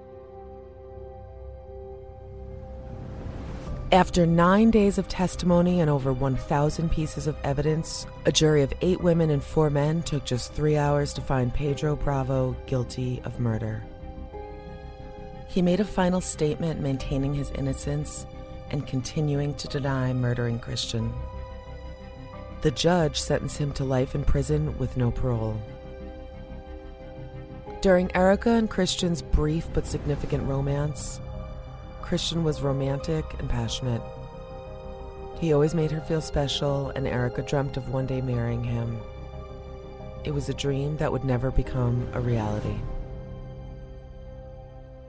After 3.92 4.24
nine 4.24 4.70
days 4.70 4.96
of 4.96 5.06
testimony 5.06 5.80
and 5.80 5.90
over 5.90 6.14
1,000 6.14 6.90
pieces 6.90 7.26
of 7.26 7.36
evidence, 7.44 8.06
a 8.24 8.32
jury 8.32 8.62
of 8.62 8.72
eight 8.80 9.02
women 9.02 9.28
and 9.28 9.44
four 9.44 9.68
men 9.68 10.02
took 10.02 10.24
just 10.24 10.54
three 10.54 10.78
hours 10.78 11.12
to 11.12 11.20
find 11.20 11.52
Pedro 11.52 11.94
Bravo 11.94 12.56
guilty 12.66 13.20
of 13.24 13.38
murder. 13.38 13.84
He 15.46 15.60
made 15.60 15.80
a 15.80 15.84
final 15.84 16.22
statement 16.22 16.80
maintaining 16.80 17.34
his 17.34 17.50
innocence 17.50 18.24
and 18.70 18.86
continuing 18.86 19.54
to 19.56 19.68
deny 19.68 20.14
murdering 20.14 20.58
Christian. 20.58 21.12
The 22.62 22.70
judge 22.70 23.20
sentenced 23.20 23.58
him 23.58 23.72
to 23.72 23.84
life 23.84 24.14
in 24.14 24.24
prison 24.24 24.78
with 24.78 24.96
no 24.96 25.10
parole. 25.10 25.60
During 27.80 28.14
Erica 28.14 28.50
and 28.50 28.70
Christian's 28.70 29.20
brief 29.20 29.68
but 29.74 29.84
significant 29.84 30.44
romance, 30.44 31.20
Christian 32.00 32.44
was 32.44 32.62
romantic 32.62 33.24
and 33.40 33.50
passionate. 33.50 34.02
He 35.40 35.52
always 35.52 35.74
made 35.74 35.90
her 35.90 36.00
feel 36.02 36.20
special, 36.20 36.90
and 36.90 37.08
Erica 37.08 37.42
dreamt 37.42 37.76
of 37.76 37.88
one 37.88 38.06
day 38.06 38.20
marrying 38.20 38.62
him. 38.62 38.96
It 40.22 40.30
was 40.30 40.48
a 40.48 40.54
dream 40.54 40.96
that 40.98 41.10
would 41.10 41.24
never 41.24 41.50
become 41.50 42.08
a 42.12 42.20
reality. 42.20 42.76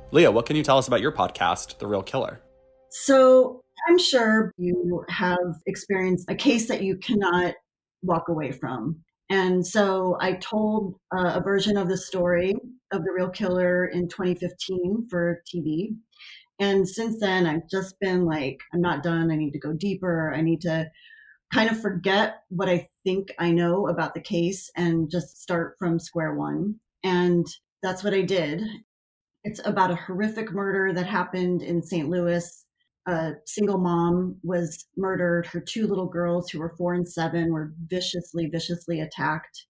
Leah, 0.10 0.32
what 0.32 0.47
can 0.47 0.56
you 0.56 0.64
tell 0.64 0.80
us 0.80 0.88
about 0.88 1.01
your 1.01 1.12
podcast, 1.12 1.78
The 1.78 1.86
Real 1.86 2.01
Killer? 2.01 2.41
So 2.89 3.62
I'm 3.88 3.97
sure 3.97 4.51
you 4.57 5.03
have 5.09 5.61
experienced 5.65 6.29
a 6.29 6.36
case 6.36 6.67
that 6.67 6.84
you 6.84 6.97
cannot 6.97 7.55
walk 8.01 8.29
away 8.29 8.51
from. 8.51 9.03
And 9.29 9.65
so 9.65 10.17
I 10.21 10.34
told 10.34 10.95
uh, 11.15 11.34
a 11.36 11.41
version 11.41 11.77
of 11.77 11.88
the 11.88 11.97
story 11.97 12.53
of 12.91 13.03
the 13.03 13.11
real 13.11 13.29
killer 13.29 13.86
in 13.86 14.07
2015 14.07 15.07
for 15.09 15.41
TV. 15.53 15.95
And 16.59 16.88
since 16.88 17.19
then, 17.19 17.47
I've 17.47 17.67
just 17.69 17.99
been 17.99 18.25
like, 18.25 18.59
I'm 18.73 18.81
not 18.81 19.03
done. 19.03 19.31
I 19.31 19.36
need 19.36 19.51
to 19.53 19.59
go 19.59 19.73
deeper. 19.73 20.34
I 20.34 20.41
need 20.41 20.61
to 20.61 20.89
kind 21.51 21.69
of 21.69 21.81
forget 21.81 22.43
what 22.49 22.69
I 22.69 22.88
think 23.03 23.29
I 23.39 23.51
know 23.51 23.88
about 23.88 24.13
the 24.13 24.21
case 24.21 24.69
and 24.75 25.09
just 25.09 25.41
start 25.41 25.75
from 25.79 25.99
square 25.99 26.36
one. 26.36 26.75
And 27.03 27.45
that's 27.81 28.03
what 28.03 28.13
I 28.13 28.21
did. 28.21 28.61
It's 29.43 29.61
about 29.65 29.91
a 29.91 29.95
horrific 29.95 30.51
murder 30.51 30.93
that 30.93 31.05
happened 31.05 31.61
in 31.61 31.81
St. 31.81 32.09
Louis 32.09 32.62
a 33.08 33.34
single 33.45 33.78
mom 33.78 34.38
was 34.43 34.86
murdered. 34.95 35.45
Her 35.45 35.60
two 35.60 35.88
little 35.88 36.08
girls, 36.08 36.49
who 36.49 36.60
were 36.60 36.76
four 36.78 36.93
and 36.93 37.08
seven, 37.08 37.51
were 37.51 37.74
viciously, 37.88 38.47
viciously 38.47 39.01
attacked. 39.01 39.66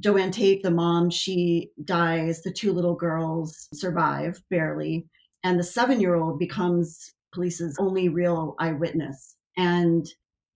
Joanne 0.00 0.30
Tate, 0.30 0.62
the 0.62 0.70
mom, 0.70 1.10
she 1.10 1.70
dies. 1.84 2.42
The 2.42 2.52
two 2.52 2.72
little 2.72 2.94
girls 2.94 3.68
survive 3.74 4.42
barely. 4.50 5.06
And 5.44 5.58
the 5.58 5.64
seven 5.64 6.00
year 6.00 6.16
old 6.16 6.38
becomes 6.38 7.14
police's 7.32 7.76
only 7.78 8.08
real 8.08 8.56
eyewitness. 8.58 9.36
And 9.56 10.06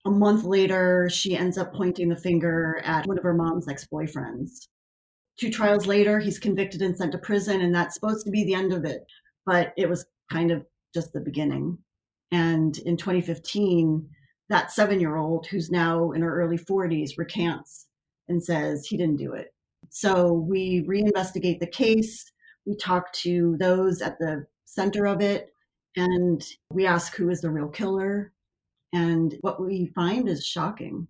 a 0.05 0.11
month 0.11 0.43
later, 0.43 1.09
she 1.09 1.37
ends 1.37 1.57
up 1.57 1.73
pointing 1.73 2.09
the 2.09 2.15
finger 2.15 2.81
at 2.83 3.07
one 3.07 3.17
of 3.17 3.23
her 3.23 3.33
mom's 3.33 3.67
ex 3.67 3.87
boyfriends. 3.91 4.67
Two 5.39 5.51
trials 5.51 5.85
later, 5.85 6.19
he's 6.19 6.39
convicted 6.39 6.81
and 6.81 6.95
sent 6.95 7.11
to 7.11 7.17
prison, 7.17 7.61
and 7.61 7.73
that's 7.73 7.95
supposed 7.95 8.25
to 8.25 8.31
be 8.31 8.43
the 8.43 8.53
end 8.53 8.73
of 8.73 8.85
it. 8.85 9.01
But 9.45 9.73
it 9.77 9.89
was 9.89 10.05
kind 10.31 10.51
of 10.51 10.65
just 10.95 11.13
the 11.13 11.19
beginning. 11.19 11.77
And 12.31 12.75
in 12.79 12.97
2015, 12.97 14.09
that 14.49 14.71
seven 14.71 14.99
year 14.99 15.17
old 15.17 15.45
who's 15.45 15.69
now 15.69 16.11
in 16.11 16.21
her 16.21 16.41
early 16.41 16.57
40s 16.57 17.17
recants 17.17 17.87
and 18.27 18.43
says 18.43 18.87
he 18.87 18.97
didn't 18.97 19.17
do 19.17 19.33
it. 19.33 19.53
So 19.89 20.33
we 20.33 20.83
reinvestigate 20.87 21.59
the 21.59 21.67
case. 21.67 22.31
We 22.65 22.75
talk 22.75 23.13
to 23.13 23.55
those 23.59 24.01
at 24.01 24.17
the 24.17 24.47
center 24.65 25.05
of 25.05 25.21
it 25.21 25.51
and 25.95 26.43
we 26.71 26.87
ask 26.87 27.15
who 27.15 27.29
is 27.29 27.41
the 27.41 27.51
real 27.51 27.69
killer. 27.69 28.33
And 28.93 29.35
what 29.41 29.61
we 29.61 29.91
find 29.93 30.27
is 30.27 30.45
shocking. 30.45 31.07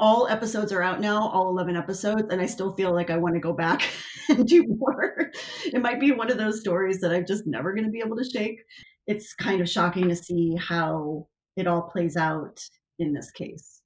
All 0.00 0.26
episodes 0.28 0.72
are 0.72 0.82
out 0.82 1.00
now, 1.00 1.28
all 1.28 1.48
11 1.48 1.76
episodes, 1.76 2.24
and 2.30 2.40
I 2.40 2.46
still 2.46 2.74
feel 2.74 2.92
like 2.92 3.08
I 3.10 3.16
want 3.16 3.34
to 3.34 3.40
go 3.40 3.52
back 3.52 3.88
and 4.28 4.46
do 4.46 4.66
more. 4.78 5.30
It 5.64 5.80
might 5.80 6.00
be 6.00 6.12
one 6.12 6.30
of 6.30 6.38
those 6.38 6.60
stories 6.60 7.00
that 7.00 7.12
I'm 7.12 7.26
just 7.26 7.46
never 7.46 7.72
going 7.72 7.84
to 7.84 7.90
be 7.90 8.02
able 8.04 8.16
to 8.16 8.24
shake 8.24 8.60
it's 9.06 9.34
kind 9.34 9.60
of 9.60 9.68
shocking 9.68 10.08
to 10.08 10.16
see 10.16 10.56
how 10.56 11.26
it 11.56 11.66
all 11.66 11.82
plays 11.82 12.16
out 12.16 12.60
in 12.98 13.12
this 13.12 13.30
case. 13.30 13.82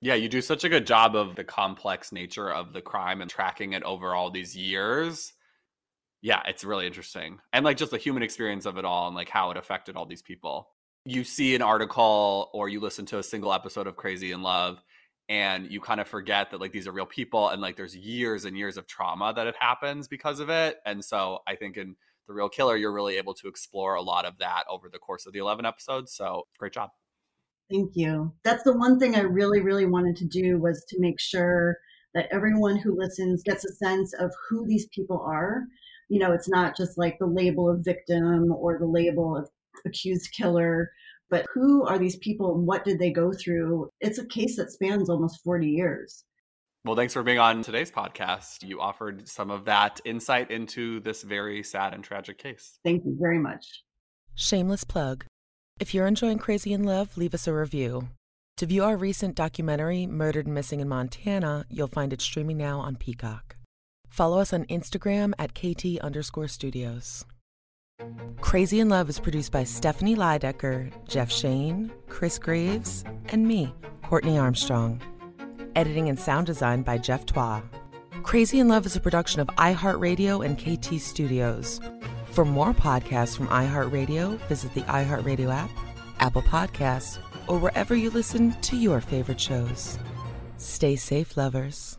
Yeah, 0.00 0.14
you 0.14 0.28
do 0.28 0.42
such 0.42 0.64
a 0.64 0.68
good 0.68 0.86
job 0.86 1.16
of 1.16 1.34
the 1.34 1.44
complex 1.44 2.12
nature 2.12 2.50
of 2.50 2.72
the 2.72 2.82
crime 2.82 3.22
and 3.22 3.30
tracking 3.30 3.72
it 3.72 3.82
over 3.84 4.14
all 4.14 4.30
these 4.30 4.56
years. 4.56 5.32
Yeah, 6.20 6.42
it's 6.46 6.64
really 6.64 6.86
interesting. 6.86 7.38
And 7.52 7.64
like 7.64 7.76
just 7.76 7.90
the 7.90 7.98
human 7.98 8.22
experience 8.22 8.66
of 8.66 8.76
it 8.76 8.84
all 8.84 9.06
and 9.06 9.16
like 9.16 9.28
how 9.28 9.50
it 9.50 9.56
affected 9.56 9.96
all 9.96 10.06
these 10.06 10.22
people. 10.22 10.68
You 11.06 11.24
see 11.24 11.54
an 11.54 11.62
article 11.62 12.50
or 12.52 12.68
you 12.68 12.80
listen 12.80 13.06
to 13.06 13.18
a 13.18 13.22
single 13.22 13.52
episode 13.52 13.86
of 13.86 13.96
Crazy 13.96 14.32
in 14.32 14.42
Love 14.42 14.82
and 15.28 15.70
you 15.70 15.80
kind 15.80 16.00
of 16.00 16.08
forget 16.08 16.50
that 16.50 16.60
like 16.60 16.72
these 16.72 16.86
are 16.86 16.92
real 16.92 17.06
people 17.06 17.48
and 17.48 17.62
like 17.62 17.76
there's 17.76 17.96
years 17.96 18.44
and 18.44 18.56
years 18.56 18.76
of 18.76 18.86
trauma 18.86 19.32
that 19.34 19.46
it 19.46 19.54
happens 19.58 20.08
because 20.08 20.40
of 20.40 20.50
it. 20.50 20.78
And 20.84 21.02
so 21.04 21.38
I 21.46 21.56
think 21.56 21.76
in 21.76 21.96
the 22.26 22.34
real 22.34 22.48
killer, 22.48 22.76
you're 22.76 22.92
really 22.92 23.16
able 23.16 23.34
to 23.34 23.48
explore 23.48 23.94
a 23.94 24.02
lot 24.02 24.24
of 24.24 24.38
that 24.38 24.64
over 24.68 24.88
the 24.88 24.98
course 24.98 25.26
of 25.26 25.32
the 25.32 25.38
11 25.38 25.66
episodes. 25.66 26.14
So 26.14 26.44
great 26.58 26.72
job. 26.72 26.90
Thank 27.70 27.92
you. 27.94 28.32
That's 28.44 28.62
the 28.62 28.76
one 28.76 28.98
thing 28.98 29.16
I 29.16 29.20
really, 29.20 29.60
really 29.60 29.86
wanted 29.86 30.16
to 30.16 30.26
do 30.26 30.58
was 30.58 30.84
to 30.88 31.00
make 31.00 31.18
sure 31.18 31.78
that 32.14 32.28
everyone 32.30 32.76
who 32.76 32.96
listens 32.96 33.42
gets 33.42 33.64
a 33.64 33.74
sense 33.74 34.12
of 34.14 34.30
who 34.48 34.66
these 34.66 34.86
people 34.94 35.20
are. 35.26 35.62
You 36.08 36.20
know, 36.20 36.32
it's 36.32 36.48
not 36.48 36.76
just 36.76 36.98
like 36.98 37.18
the 37.18 37.26
label 37.26 37.70
of 37.70 37.84
victim 37.84 38.52
or 38.52 38.78
the 38.78 38.86
label 38.86 39.36
of 39.36 39.48
accused 39.86 40.32
killer, 40.32 40.90
but 41.30 41.46
who 41.52 41.84
are 41.86 41.98
these 41.98 42.16
people 42.16 42.54
and 42.54 42.66
what 42.66 42.84
did 42.84 42.98
they 42.98 43.10
go 43.10 43.32
through? 43.32 43.90
It's 44.00 44.18
a 44.18 44.26
case 44.26 44.56
that 44.56 44.70
spans 44.70 45.08
almost 45.08 45.42
40 45.42 45.66
years. 45.66 46.24
Well, 46.84 46.96
thanks 46.96 47.14
for 47.14 47.22
being 47.22 47.38
on 47.38 47.62
today's 47.62 47.90
podcast. 47.90 48.62
You 48.62 48.78
offered 48.78 49.26
some 49.26 49.50
of 49.50 49.64
that 49.64 50.02
insight 50.04 50.50
into 50.50 51.00
this 51.00 51.22
very 51.22 51.62
sad 51.62 51.94
and 51.94 52.04
tragic 52.04 52.36
case. 52.36 52.78
Thank 52.84 53.06
you 53.06 53.16
very 53.18 53.38
much. 53.38 53.84
Shameless 54.34 54.84
plug. 54.84 55.24
If 55.80 55.94
you're 55.94 56.06
enjoying 56.06 56.36
Crazy 56.36 56.74
in 56.74 56.84
Love, 56.84 57.16
leave 57.16 57.32
us 57.32 57.46
a 57.46 57.54
review. 57.54 58.10
To 58.58 58.66
view 58.66 58.84
our 58.84 58.98
recent 58.98 59.34
documentary, 59.34 60.06
Murdered 60.06 60.44
and 60.44 60.54
Missing 60.54 60.80
in 60.80 60.88
Montana, 60.88 61.64
you'll 61.70 61.88
find 61.88 62.12
it 62.12 62.20
streaming 62.20 62.58
now 62.58 62.80
on 62.80 62.96
Peacock. 62.96 63.56
Follow 64.10 64.38
us 64.38 64.52
on 64.52 64.66
Instagram 64.66 65.32
at 65.38 65.54
KT 65.54 65.98
underscore 66.04 66.48
studios. 66.48 67.24
Crazy 68.42 68.80
in 68.80 68.90
Love 68.90 69.08
is 69.08 69.18
produced 69.18 69.52
by 69.52 69.64
Stephanie 69.64 70.16
Lydecker, 70.16 70.92
Jeff 71.08 71.32
Shane, 71.32 71.90
Chris 72.08 72.38
Graves, 72.38 73.04
and 73.30 73.48
me, 73.48 73.74
Courtney 74.02 74.36
Armstrong. 74.36 75.00
Editing 75.76 76.08
and 76.08 76.18
sound 76.18 76.46
design 76.46 76.82
by 76.82 76.98
Jeff 76.98 77.26
Twa. 77.26 77.62
Crazy 78.22 78.60
in 78.60 78.68
Love 78.68 78.86
is 78.86 78.94
a 78.94 79.00
production 79.00 79.40
of 79.40 79.48
iHeartRadio 79.48 80.44
and 80.44 80.56
KT 80.56 81.00
Studios. 81.00 81.80
For 82.26 82.44
more 82.44 82.72
podcasts 82.72 83.36
from 83.36 83.48
iHeartRadio, 83.48 84.38
visit 84.46 84.72
the 84.74 84.82
iHeartRadio 84.82 85.52
app, 85.52 85.70
Apple 86.20 86.42
Podcasts, 86.42 87.18
or 87.48 87.58
wherever 87.58 87.94
you 87.94 88.10
listen 88.10 88.52
to 88.62 88.76
your 88.76 89.00
favorite 89.00 89.40
shows. 89.40 89.98
Stay 90.58 90.94
safe, 90.94 91.36
lovers. 91.36 91.98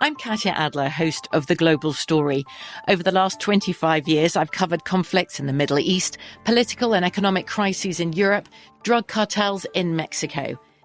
I'm 0.00 0.16
Katya 0.16 0.52
Adler, 0.52 0.88
host 0.88 1.28
of 1.32 1.46
The 1.46 1.54
Global 1.54 1.92
Story. 1.92 2.44
Over 2.88 3.04
the 3.04 3.12
last 3.12 3.40
25 3.40 4.08
years, 4.08 4.36
I've 4.36 4.50
covered 4.50 4.84
conflicts 4.84 5.38
in 5.38 5.46
the 5.46 5.52
Middle 5.52 5.78
East, 5.78 6.18
political 6.44 6.92
and 6.92 7.04
economic 7.04 7.46
crises 7.46 8.00
in 8.00 8.12
Europe, 8.12 8.48
drug 8.82 9.06
cartels 9.06 9.64
in 9.74 9.94
Mexico. 9.94 10.58